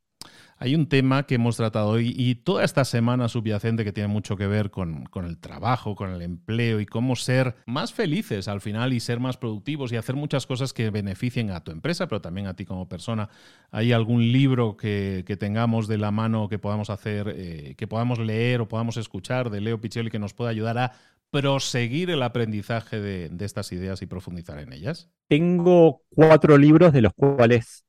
Hay 0.57 0.73
un 0.73 0.87
tema 0.87 1.23
que 1.23 1.35
hemos 1.35 1.57
tratado 1.57 1.89
hoy 1.89 2.13
y 2.15 2.35
toda 2.35 2.63
esta 2.63 2.85
semana 2.85 3.27
subyacente 3.27 3.83
que 3.83 3.91
tiene 3.91 4.07
mucho 4.07 4.37
que 4.37 4.47
ver 4.47 4.71
con, 4.71 5.09
el 5.13 5.37
trabajo, 5.37 5.95
con 5.95 6.11
el 6.11 6.21
empleo 6.21 6.79
y 6.79 6.85
cómo 6.85 7.17
ser 7.17 7.55
más 7.65 7.93
felices 7.93 8.47
al 8.47 8.61
final 8.61 8.93
y 8.93 9.01
ser 9.01 9.19
más 9.19 9.35
productivos 9.35 9.91
y 9.91 9.97
hacer 9.97 10.15
muchas 10.15 10.45
cosas 10.45 10.71
que 10.71 10.91
beneficien 10.91 11.51
a 11.51 11.61
tu 11.61 11.71
empresa, 11.71 12.07
pero 12.07 12.21
también 12.21 12.47
a 12.47 12.55
ti 12.55 12.63
como 12.63 12.87
persona. 12.87 13.29
¿Hay 13.69 13.91
algún 13.91 14.31
libro 14.31 14.77
que, 14.77 15.25
tengamos 15.37 15.89
de 15.89 15.97
la 15.97 16.11
mano 16.11 16.47
que 16.47 16.57
podamos 16.57 16.89
hacer, 16.89 17.33
eh, 17.35 17.75
que 17.77 17.87
podamos 17.87 18.19
leer 18.19 18.61
o 18.61 18.69
podamos 18.69 18.95
escuchar 18.95 19.49
de 19.49 19.59
Leo 19.59 19.81
Piccioli 19.81 20.09
que 20.09 20.19
nos 20.19 20.33
pueda 20.33 20.51
ayudar 20.51 20.77
a 20.77 20.93
proseguir 21.31 22.09
el 22.11 22.23
aprendizaje 22.23 23.01
de, 23.01 23.27
de 23.27 23.45
estas 23.45 23.73
ideas 23.73 24.01
y 24.01 24.05
profundizar 24.05 24.59
en 24.59 24.71
ellas? 24.71 25.09
Tengo 25.27 26.03
cuatro 26.15 26.57
libros 26.57 26.93
de 26.93 27.01
los 27.01 27.13
cuales 27.13 27.83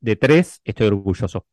de 0.00 0.14
tres 0.14 0.60
estoy 0.64 0.86
orgulloso. 0.86 1.44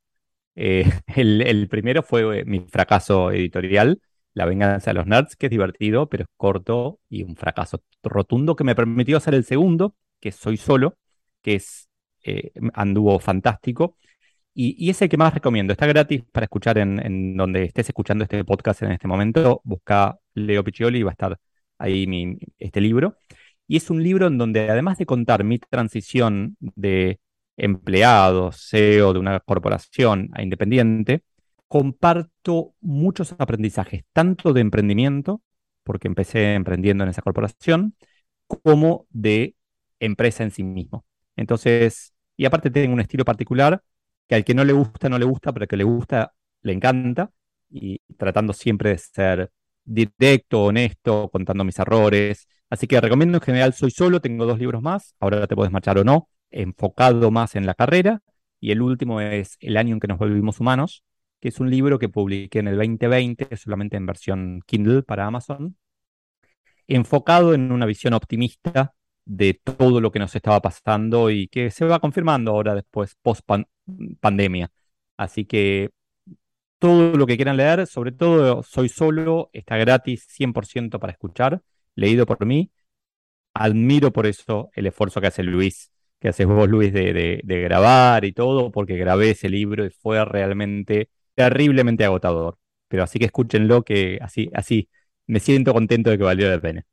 Eh, 0.56 0.86
el, 1.16 1.68
primero 1.70 2.04
fue 2.04 2.40
eh, 2.40 2.46
mi 2.46 2.62
fracaso 2.62 3.32
editorial, 3.32 4.02
La 4.34 4.46
venganza 4.46 4.92
de 4.92 4.96
los 4.96 5.08
nerds, 5.08 5.36
que 5.36 5.48
es 5.48 5.50
divertido, 5.52 6.10
pero 6.10 6.24
es 6.24 6.30
corto 6.38 7.00
y 7.10 7.24
un 7.24 7.36
fracaso 7.36 7.84
rotundo 8.04 8.56
que 8.56 8.64
me 8.64 8.76
permitió 8.76 9.18
hacer 9.18 9.34
el 9.34 9.44
segundo, 9.46 9.96
que 10.20 10.32
Soy 10.32 10.58
Solo, 10.58 10.98
que 11.42 11.56
es 11.56 11.90
eh, 12.24 12.52
anduvo 12.74 13.20
fantástico. 13.20 13.98
Y, 14.54 14.90
es 14.90 15.02
el 15.02 15.10
que 15.10 15.18
más 15.18 15.34
recomiendo. 15.34 15.72
Está 15.74 15.88
gratis 15.88 16.24
para 16.32 16.46
escuchar 16.46 16.78
en, 16.78 17.38
donde 17.38 17.64
estés 17.64 17.88
escuchando 17.90 18.24
este 18.26 18.44
podcast 18.44 18.84
en 18.84 18.92
este 18.92 19.08
momento. 19.08 19.62
Busca 19.64 20.18
Leo 20.34 20.64
Piccioli 20.64 21.00
y 21.00 21.04
va 21.04 21.12
a 21.12 21.14
estar 21.14 21.40
ahí 21.78 22.38
este 22.60 22.82
libro. 22.82 23.16
Y 23.68 23.78
es 23.78 23.90
un 23.90 24.04
libro 24.04 24.28
en 24.28 24.38
donde, 24.38 24.70
además 24.70 24.98
de 24.98 25.06
contar 25.06 25.46
mi 25.46 25.58
transición 25.60 26.58
de 26.60 27.21
empleado, 27.62 28.52
CEO 28.52 29.14
de 29.14 29.20
una 29.20 29.40
corporación 29.40 30.30
independiente, 30.40 31.24
comparto 31.68 32.74
muchos 32.82 33.36
aprendizajes, 33.38 34.04
tanto 34.14 34.52
de 34.54 34.62
emprendimiento, 34.62 35.42
porque 35.84 36.08
empecé 36.08 36.56
emprendiendo 36.56 37.04
en 37.04 37.12
esa 37.12 37.22
corporación, 37.22 37.96
como 38.48 39.06
de 39.12 39.56
empresa 40.00 40.44
en 40.44 40.52
sí 40.52 40.64
mismo. 40.64 41.06
Entonces, 41.36 42.14
y 42.36 42.46
aparte 42.46 42.72
tengo 42.72 42.94
un 42.94 43.00
estilo 43.02 43.26
particular 43.26 43.84
que 44.28 44.36
al 44.36 44.44
que 44.44 44.56
no 44.56 44.64
le 44.66 44.74
gusta, 44.74 45.10
no 45.10 45.20
le 45.20 45.26
gusta, 45.26 45.54
pero 45.54 45.64
al 45.66 45.68
que 45.68 45.78
le 45.78 45.84
gusta, 45.84 46.34
le 46.64 46.74
encanta, 46.74 47.32
y 47.70 48.00
tratando 48.18 48.54
siempre 48.54 48.90
de 48.92 48.98
ser 48.98 49.52
directo, 49.84 50.64
honesto, 50.66 51.30
contando 51.30 51.64
mis 51.64 51.80
errores. 51.80 52.48
Así 52.70 52.88
que 52.88 53.00
recomiendo 53.02 53.38
en 53.38 53.42
general 53.42 53.74
Soy 53.74 53.92
Solo, 53.92 54.20
tengo 54.22 54.46
dos 54.46 54.60
libros 54.60 54.82
más, 54.82 55.16
ahora 55.20 55.48
te 55.48 55.56
puedes 55.56 55.72
marchar 55.72 55.98
o 56.00 56.04
no, 56.04 56.30
enfocado 56.52 57.32
más 57.32 57.56
en 57.56 57.66
la 57.66 57.74
carrera. 57.74 58.22
Y 58.60 58.72
el 58.72 58.82
último 58.82 59.22
es 59.22 59.58
El 59.60 59.78
año 59.78 59.94
en 59.94 60.00
que 60.00 60.08
nos 60.08 60.20
volvimos 60.20 60.60
humanos, 60.60 61.04
que 61.40 61.50
es 61.50 61.60
un 61.60 61.70
libro 61.72 62.00
que 62.00 62.10
publiqué 62.10 62.60
en 62.60 62.68
el 62.68 62.78
2020, 62.78 63.56
solamente 63.58 63.98
en 63.98 64.06
versión 64.06 64.62
Kindle 64.68 65.04
para 65.04 65.26
Amazon, 65.26 65.78
enfocado 66.88 67.54
en 67.54 67.72
una 67.72 67.86
visión 67.86 68.14
optimista 68.14 68.94
de 69.26 69.54
todo 69.54 70.02
lo 70.02 70.12
que 70.12 70.20
nos 70.20 70.36
estaba 70.36 70.62
pasando 70.62 71.30
y 71.30 71.48
que 71.48 71.72
se 71.72 71.86
va 71.86 72.00
confirmando 72.00 72.52
ahora 72.52 72.76
después, 72.76 73.16
post 73.22 73.48
pandemia. 74.20 74.72
Así 75.18 75.46
que 75.46 75.92
todo 76.80 77.16
lo 77.16 77.28
que 77.28 77.36
quieran 77.36 77.58
leer, 77.58 77.88
sobre 77.88 78.12
todo 78.12 78.64
Soy 78.64 78.90
Solo, 78.90 79.50
está 79.54 79.78
gratis 79.78 80.28
100% 80.28 81.00
para 81.00 81.14
escuchar, 81.14 81.62
leído 81.96 82.26
por 82.26 82.46
mí. 82.46 82.72
Admiro 83.54 84.12
por 84.12 84.26
eso 84.28 84.72
el 84.74 84.88
esfuerzo 84.88 85.22
que 85.22 85.28
hace 85.28 85.44
Luis 85.44 85.92
que 86.22 86.30
haces 86.30 86.46
vos, 86.46 86.70
Luis, 86.70 86.94
de, 86.94 87.42
grabar 87.44 88.24
y 88.26 88.32
todo, 88.32 88.72
porque 88.72 88.96
grabé 88.96 89.32
ese 89.32 89.50
libro 89.50 89.86
y 89.86 89.90
fue 89.90 90.24
realmente 90.24 91.10
terriblemente 91.34 92.06
agotador. 92.06 92.60
Pero 92.88 93.04
así 93.04 93.18
que 93.18 93.26
escúchenlo, 93.26 93.84
que 93.84 94.20
así, 94.22 94.50
así 94.54 94.88
me 95.26 95.40
siento 95.40 95.74
contento 95.74 96.12
de 96.12 96.20
que 96.20 96.24
valió 96.24 96.48
la 96.50 96.62
pena. 96.62 96.86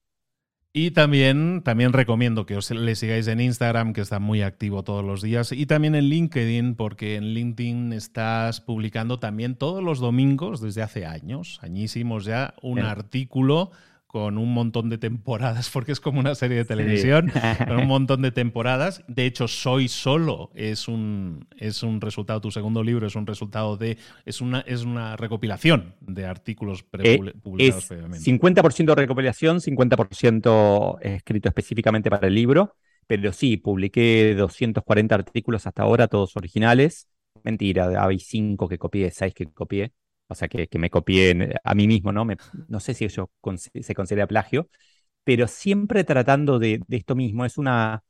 Y 0.72 0.92
también, 0.92 1.62
también 1.62 1.92
recomiendo 1.92 2.46
que 2.46 2.56
os 2.56 2.70
le 2.70 2.94
sigáis 2.94 3.26
en 3.26 3.40
Instagram, 3.40 3.92
que 3.92 4.00
está 4.00 4.18
muy 4.18 4.42
activo 4.42 4.82
todos 4.82 5.04
los 5.04 5.20
días, 5.20 5.52
y 5.52 5.66
también 5.66 5.94
en 5.94 6.04
LinkedIn, 6.04 6.74
porque 6.74 7.16
en 7.16 7.34
LinkedIn 7.34 7.92
estás 7.92 8.62
publicando 8.62 9.18
también 9.18 9.56
todos 9.56 9.82
los 9.82 9.98
domingos, 9.98 10.62
desde 10.62 10.82
hace 10.82 11.04
años, 11.04 11.58
añísimos 11.62 12.24
ya, 12.24 12.54
un 12.62 12.78
artículo 12.80 13.72
con 14.08 14.38
un 14.38 14.54
montón 14.54 14.88
de 14.88 14.96
temporadas, 14.96 15.70
porque 15.72 15.92
es 15.92 16.00
como 16.00 16.18
una 16.18 16.34
serie 16.34 16.56
de 16.56 16.64
televisión, 16.64 17.30
con 17.68 17.78
un 17.78 17.86
montón 17.86 18.22
de 18.22 18.32
temporadas. 18.32 19.04
De 19.06 19.26
hecho, 19.26 19.46
Soy 19.46 19.86
Solo 19.86 20.50
es 20.54 20.88
un, 20.88 21.46
es 21.56 21.82
un 21.82 22.00
resultado, 22.00 22.40
tu 22.40 22.50
segundo 22.50 22.82
libro 22.82 23.06
es 23.06 23.14
un 23.14 23.26
resultado 23.26 23.76
de, 23.76 23.98
es 24.24 24.40
una, 24.40 24.60
es 24.60 24.82
una 24.82 25.16
recopilación 25.16 25.94
de 26.00 26.24
artículos 26.24 26.84
eh, 26.98 27.32
publicados 27.42 27.84
previamente. 27.84 28.24
50% 28.30 28.94
recopilación, 28.96 29.60
50% 29.60 30.98
escrito 31.02 31.48
específicamente 31.48 32.10
para 32.10 32.26
el 32.26 32.34
libro, 32.34 32.76
pero 33.06 33.32
sí, 33.32 33.58
publiqué 33.58 34.34
240 34.34 35.14
artículos 35.14 35.66
hasta 35.66 35.82
ahora, 35.82 36.08
todos 36.08 36.34
originales. 36.34 37.08
Mentira, 37.44 38.02
hay 38.02 38.18
5 38.18 38.68
que 38.68 38.78
copié, 38.78 39.10
6 39.10 39.34
que 39.34 39.46
copié 39.46 39.92
o 40.28 40.34
sea, 40.34 40.48
que, 40.48 40.68
me 40.78 40.90
copié 40.90 41.56
a 41.64 41.74
mí 41.74 41.86
mismo, 41.86 42.12
¿no? 42.12 42.26
no 42.68 42.80
sé 42.80 42.94
si 42.94 43.06
eso 43.06 43.30
se 43.80 43.94
considera 43.94 44.26
plagio, 44.26 44.68
pero 45.24 45.48
siempre 45.48 46.04
tratando 46.04 46.58
de, 46.58 46.80
esto 46.88 47.14
mismo. 47.14 47.44
Es 47.44 47.58
una. 47.58 48.02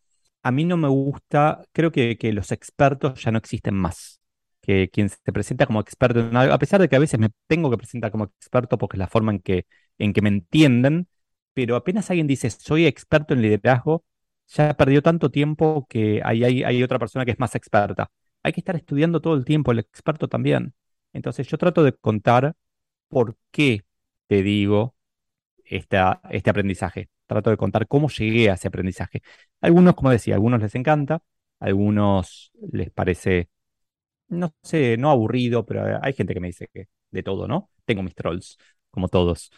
A 0.43 0.53
mí 0.53 0.65
no 0.65 0.77
me 0.77 0.89
gusta, 0.89 1.65
creo 1.73 1.93
que, 1.93 2.17
los 2.33 2.53
expertos 2.53 3.23
ya 3.25 3.33
no 3.33 3.39
existen 3.39 3.75
más. 3.75 4.21
Que 4.63 4.89
quien 4.91 5.09
se 5.09 5.33
presenta 5.33 5.67
como 5.67 5.81
experto 5.81 6.21
en 6.21 6.37
a 6.37 6.59
pesar 6.59 6.81
de 6.81 6.89
que 6.89 6.97
a 6.97 6.99
veces 7.01 7.19
me 7.19 7.31
tengo 7.49 7.71
que 7.71 7.79
presentar 7.79 8.11
como 8.13 8.25
experto 8.25 8.79
porque 8.79 8.97
es 8.97 9.01
la 9.01 9.09
forma 9.09 9.33
en 9.33 9.41
que, 9.41 9.67
en 9.99 10.13
que 10.13 10.23
me 10.23 10.29
entienden, 10.29 11.09
pero 11.55 11.77
apenas 11.77 12.11
alguien 12.11 12.27
dice 12.27 12.51
soy 12.51 12.87
experto 12.87 13.35
en 13.35 13.43
liderazgo, 13.43 14.05
ya 14.49 14.75
perdió 14.77 15.03
tanto 15.03 15.31
tiempo 15.31 15.87
que 15.89 16.21
hay, 16.25 16.45
hay 16.45 16.83
otra 16.83 16.99
persona 16.99 17.25
que 17.25 17.33
es 17.33 17.39
más 17.41 17.55
experta. 17.55 18.11
Hay 18.43 18.53
que 18.53 18.61
estar 18.61 18.77
estudiando 18.77 19.21
todo 19.21 19.35
el 19.35 19.45
tiempo, 19.45 19.73
el 19.73 19.81
experto 19.81 20.29
también. 20.29 20.75
Entonces 21.13 21.47
yo 21.49 21.59
trato 21.59 21.85
de 21.85 21.93
contar 21.93 22.55
por 23.09 23.37
qué 23.51 23.85
te 24.29 24.43
digo 24.43 24.97
este 25.65 25.99
aprendizaje. 26.51 27.09
Trato 27.27 27.51
de 27.51 27.57
contar 27.57 27.87
cómo 27.89 28.09
llegué 28.09 28.51
a 28.51 28.55
ese 28.55 28.69
aprendizaje. 28.69 29.23
Algunos, 29.61 29.95
como 29.95 30.11
decía, 30.11 30.35
algunos 30.35 30.61
les 30.63 30.75
encanta, 30.75 31.21
algunos 31.61 32.53
les 32.73 32.91
parece, 32.91 33.51
no 34.29 34.55
sé, 34.63 34.97
no 34.99 35.11
aburrido, 35.11 35.65
pero 35.67 36.01
hay 36.03 36.13
gente 36.13 36.35
que 36.35 36.41
me 36.41 36.49
dice 36.49 36.69
que 36.73 36.89
de 37.11 37.23
todo, 37.23 37.49
¿no? 37.49 37.71
Tengo 37.85 38.03
mis 38.03 38.15
trolls, 38.15 38.59
como 38.91 39.09
todos. 39.09 39.51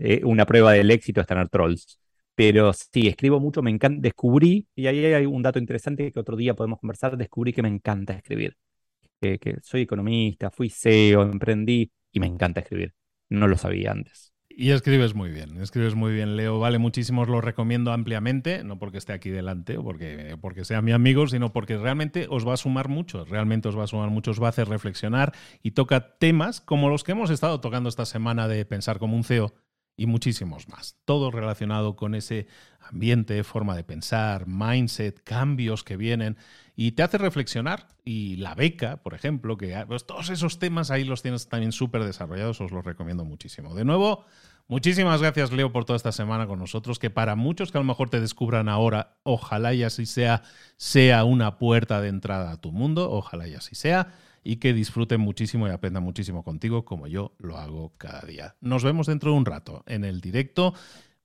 Eh, 0.00 0.22
una 0.24 0.46
prueba 0.46 0.72
del 0.72 0.90
éxito 0.90 1.20
es 1.20 1.26
tener 1.26 1.48
trolls. 1.48 1.98
Pero 2.34 2.72
sí, 2.72 3.08
escribo 3.08 3.40
mucho, 3.40 3.62
me 3.62 3.70
encanta, 3.70 4.00
descubrí, 4.00 4.66
y 4.74 4.86
ahí 4.86 5.04
hay 5.04 5.26
un 5.26 5.42
dato 5.42 5.58
interesante 5.58 6.10
que 6.12 6.20
otro 6.20 6.36
día 6.36 6.54
podemos 6.54 6.78
conversar, 6.80 7.16
descubrí 7.16 7.52
que 7.52 7.62
me 7.62 7.68
encanta 7.68 8.14
escribir. 8.14 8.56
Que 9.20 9.58
soy 9.62 9.82
economista, 9.82 10.50
fui 10.50 10.70
CEO, 10.70 11.22
emprendí 11.22 11.92
y 12.12 12.20
me 12.20 12.26
encanta 12.26 12.60
escribir. 12.60 12.94
No 13.28 13.46
lo 13.46 13.56
sabía 13.56 13.92
antes. 13.92 14.30
Y 14.52 14.72
escribes 14.72 15.14
muy 15.14 15.30
bien, 15.30 15.56
escribes 15.62 15.94
muy 15.94 16.12
bien, 16.12 16.36
Leo. 16.36 16.58
Vale, 16.58 16.78
muchísimos 16.78 17.28
lo 17.28 17.40
recomiendo 17.40 17.92
ampliamente, 17.92 18.64
no 18.64 18.78
porque 18.78 18.98
esté 18.98 19.12
aquí 19.12 19.30
delante 19.30 19.78
o 19.78 19.84
porque, 19.84 20.36
porque 20.40 20.64
sea 20.64 20.82
mi 20.82 20.92
amigo, 20.92 21.26
sino 21.28 21.52
porque 21.52 21.78
realmente 21.78 22.26
os 22.28 22.46
va 22.46 22.54
a 22.54 22.56
sumar 22.58 22.88
mucho, 22.88 23.24
realmente 23.24 23.68
os 23.68 23.78
va 23.78 23.84
a 23.84 23.86
sumar 23.86 24.10
mucho, 24.10 24.32
os 24.32 24.42
va 24.42 24.46
a 24.46 24.50
hacer 24.50 24.68
reflexionar 24.68 25.32
y 25.62 25.70
toca 25.70 26.18
temas 26.18 26.60
como 26.60 26.90
los 26.90 27.04
que 27.04 27.12
hemos 27.12 27.30
estado 27.30 27.60
tocando 27.60 27.88
esta 27.88 28.04
semana 28.04 28.48
de 28.48 28.64
pensar 28.66 28.98
como 28.98 29.16
un 29.16 29.24
CEO 29.24 29.54
y 30.00 30.06
muchísimos 30.06 30.66
más. 30.66 30.96
Todo 31.04 31.30
relacionado 31.30 31.94
con 31.94 32.14
ese 32.14 32.46
ambiente, 32.80 33.44
forma 33.44 33.76
de 33.76 33.84
pensar, 33.84 34.46
mindset, 34.46 35.22
cambios 35.22 35.84
que 35.84 35.98
vienen 35.98 36.38
y 36.74 36.92
te 36.92 37.02
hace 37.02 37.18
reflexionar. 37.18 37.86
Y 38.02 38.36
la 38.36 38.54
beca, 38.54 39.02
por 39.02 39.12
ejemplo, 39.12 39.58
que 39.58 39.76
ah, 39.76 39.84
pues 39.86 40.06
todos 40.06 40.30
esos 40.30 40.58
temas 40.58 40.90
ahí 40.90 41.04
los 41.04 41.20
tienes 41.20 41.50
también 41.50 41.72
súper 41.72 42.02
desarrollados, 42.02 42.62
os 42.62 42.72
los 42.72 42.82
recomiendo 42.82 43.26
muchísimo. 43.26 43.74
De 43.74 43.84
nuevo, 43.84 44.24
muchísimas 44.68 45.20
gracias 45.20 45.52
Leo 45.52 45.70
por 45.70 45.84
toda 45.84 45.98
esta 45.98 46.12
semana 46.12 46.46
con 46.46 46.58
nosotros, 46.58 46.98
que 46.98 47.10
para 47.10 47.36
muchos 47.36 47.70
que 47.70 47.76
a 47.76 47.82
lo 47.82 47.86
mejor 47.86 48.08
te 48.08 48.22
descubran 48.22 48.70
ahora, 48.70 49.18
ojalá 49.22 49.74
y 49.74 49.82
así 49.82 50.06
sea, 50.06 50.44
sea 50.78 51.24
una 51.24 51.58
puerta 51.58 52.00
de 52.00 52.08
entrada 52.08 52.52
a 52.52 52.56
tu 52.56 52.72
mundo, 52.72 53.10
ojalá 53.10 53.46
y 53.48 53.54
así 53.54 53.74
sea 53.74 54.14
y 54.42 54.56
que 54.56 54.72
disfruten 54.72 55.20
muchísimo 55.20 55.68
y 55.68 55.70
aprendan 55.70 56.02
muchísimo 56.02 56.42
contigo 56.42 56.84
como 56.84 57.06
yo 57.06 57.34
lo 57.38 57.58
hago 57.58 57.92
cada 57.98 58.22
día. 58.22 58.56
Nos 58.60 58.84
vemos 58.84 59.06
dentro 59.06 59.32
de 59.32 59.36
un 59.36 59.44
rato 59.44 59.84
en 59.86 60.04
el 60.04 60.20
directo. 60.20 60.74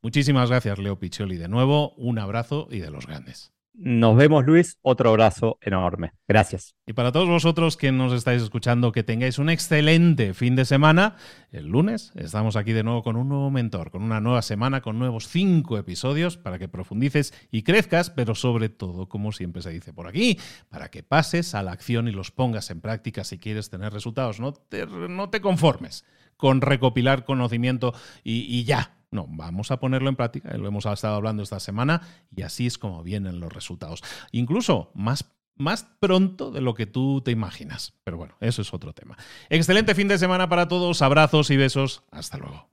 Muchísimas 0.01 0.49
gracias, 0.49 0.77
Leo 0.77 0.99
Piccioli, 0.99 1.37
de 1.37 1.47
nuevo. 1.47 1.93
Un 1.95 2.19
abrazo 2.19 2.67
y 2.69 2.79
de 2.79 2.91
los 2.91 3.07
grandes. 3.07 3.54
Nos 3.77 4.15
vemos, 4.15 4.45
Luis. 4.45 4.77
Otro 4.81 5.09
abrazo 5.09 5.57
enorme. 5.61 6.13
Gracias. 6.29 6.75
Y 6.85 6.93
para 6.93 7.11
todos 7.11 7.27
vosotros 7.27 7.75
que 7.75 7.91
nos 7.91 8.13
estáis 8.13 8.41
escuchando, 8.41 8.93
que 8.93 9.03
tengáis 9.03 9.37
un 9.37 9.49
excelente 9.49 10.33
fin 10.33 10.55
de 10.55 10.63
semana. 10.63 11.17
El 11.51 11.67
lunes 11.67 12.13
estamos 12.15 12.55
aquí 12.55 12.71
de 12.71 12.83
nuevo 12.83 13.03
con 13.03 13.17
un 13.17 13.27
nuevo 13.27 13.51
mentor, 13.51 13.91
con 13.91 14.01
una 14.01 14.21
nueva 14.21 14.41
semana, 14.41 14.79
con 14.79 14.97
nuevos 14.97 15.27
cinco 15.27 15.77
episodios 15.77 16.37
para 16.37 16.57
que 16.57 16.69
profundices 16.69 17.33
y 17.51 17.63
crezcas, 17.63 18.09
pero 18.09 18.33
sobre 18.33 18.69
todo, 18.69 19.09
como 19.09 19.33
siempre 19.33 19.61
se 19.61 19.71
dice 19.71 19.91
por 19.91 20.07
aquí, 20.07 20.39
para 20.69 20.89
que 20.89 21.03
pases 21.03 21.53
a 21.53 21.61
la 21.61 21.73
acción 21.73 22.07
y 22.07 22.11
los 22.11 22.31
pongas 22.31 22.69
en 22.69 22.79
práctica 22.79 23.25
si 23.25 23.39
quieres 23.39 23.69
tener 23.69 23.91
resultados. 23.91 24.39
No 24.39 24.53
te, 24.53 25.41
conformes 25.41 26.05
con 26.37 26.61
recopilar 26.61 27.25
conocimiento 27.25 27.93
y 28.23 28.63
ya 28.63 28.95
no, 29.15 29.25
vamos 29.29 29.71
a 29.71 29.79
ponerlo 29.79 30.09
en 30.09 30.15
práctica, 30.15 30.55
lo 30.57 30.67
hemos 30.67 30.85
estado 30.85 31.15
hablando 31.15 31.41
esta 31.41 31.59
semana 31.59 32.01
y 32.35 32.43
así 32.43 32.67
es 32.67 32.77
como 32.77 33.01
vienen 33.01 33.39
los 33.39 33.51
resultados. 33.51 34.03
Incluso 34.31 34.91
más 34.93 35.31
más 35.57 35.83
pronto 36.01 36.51
de 36.51 36.59
lo 36.59 36.73
que 36.73 36.85
tú 36.85 37.21
te 37.21 37.31
imaginas. 37.31 37.93
Pero 38.03 38.17
bueno, 38.17 38.35
eso 38.41 38.61
es 38.61 38.73
otro 38.73 38.93
tema. 38.93 39.17
Excelente 39.49 39.95
fin 39.95 40.09
de 40.09 40.17
semana 40.17 40.49
para 40.49 40.67
todos, 40.67 41.01
abrazos 41.01 41.49
y 41.49 41.55
besos. 41.55 42.03
Hasta 42.11 42.37
luego. 42.37 42.67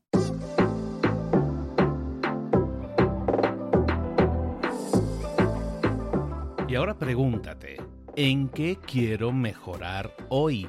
Y 6.68 6.74
ahora 6.74 6.98
pregúntate, 6.98 7.76
¿en 8.16 8.48
qué 8.48 8.78
quiero 8.84 9.30
mejorar 9.30 10.16
hoy? 10.30 10.68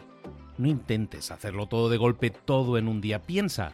No 0.58 0.68
intentes 0.68 1.32
hacerlo 1.32 1.68
todo 1.68 1.90
de 1.90 1.98
golpe, 1.98 2.30
todo 2.30 2.78
en 2.78 2.90
un 2.90 3.00
día. 3.00 3.24
Piensa, 3.24 3.74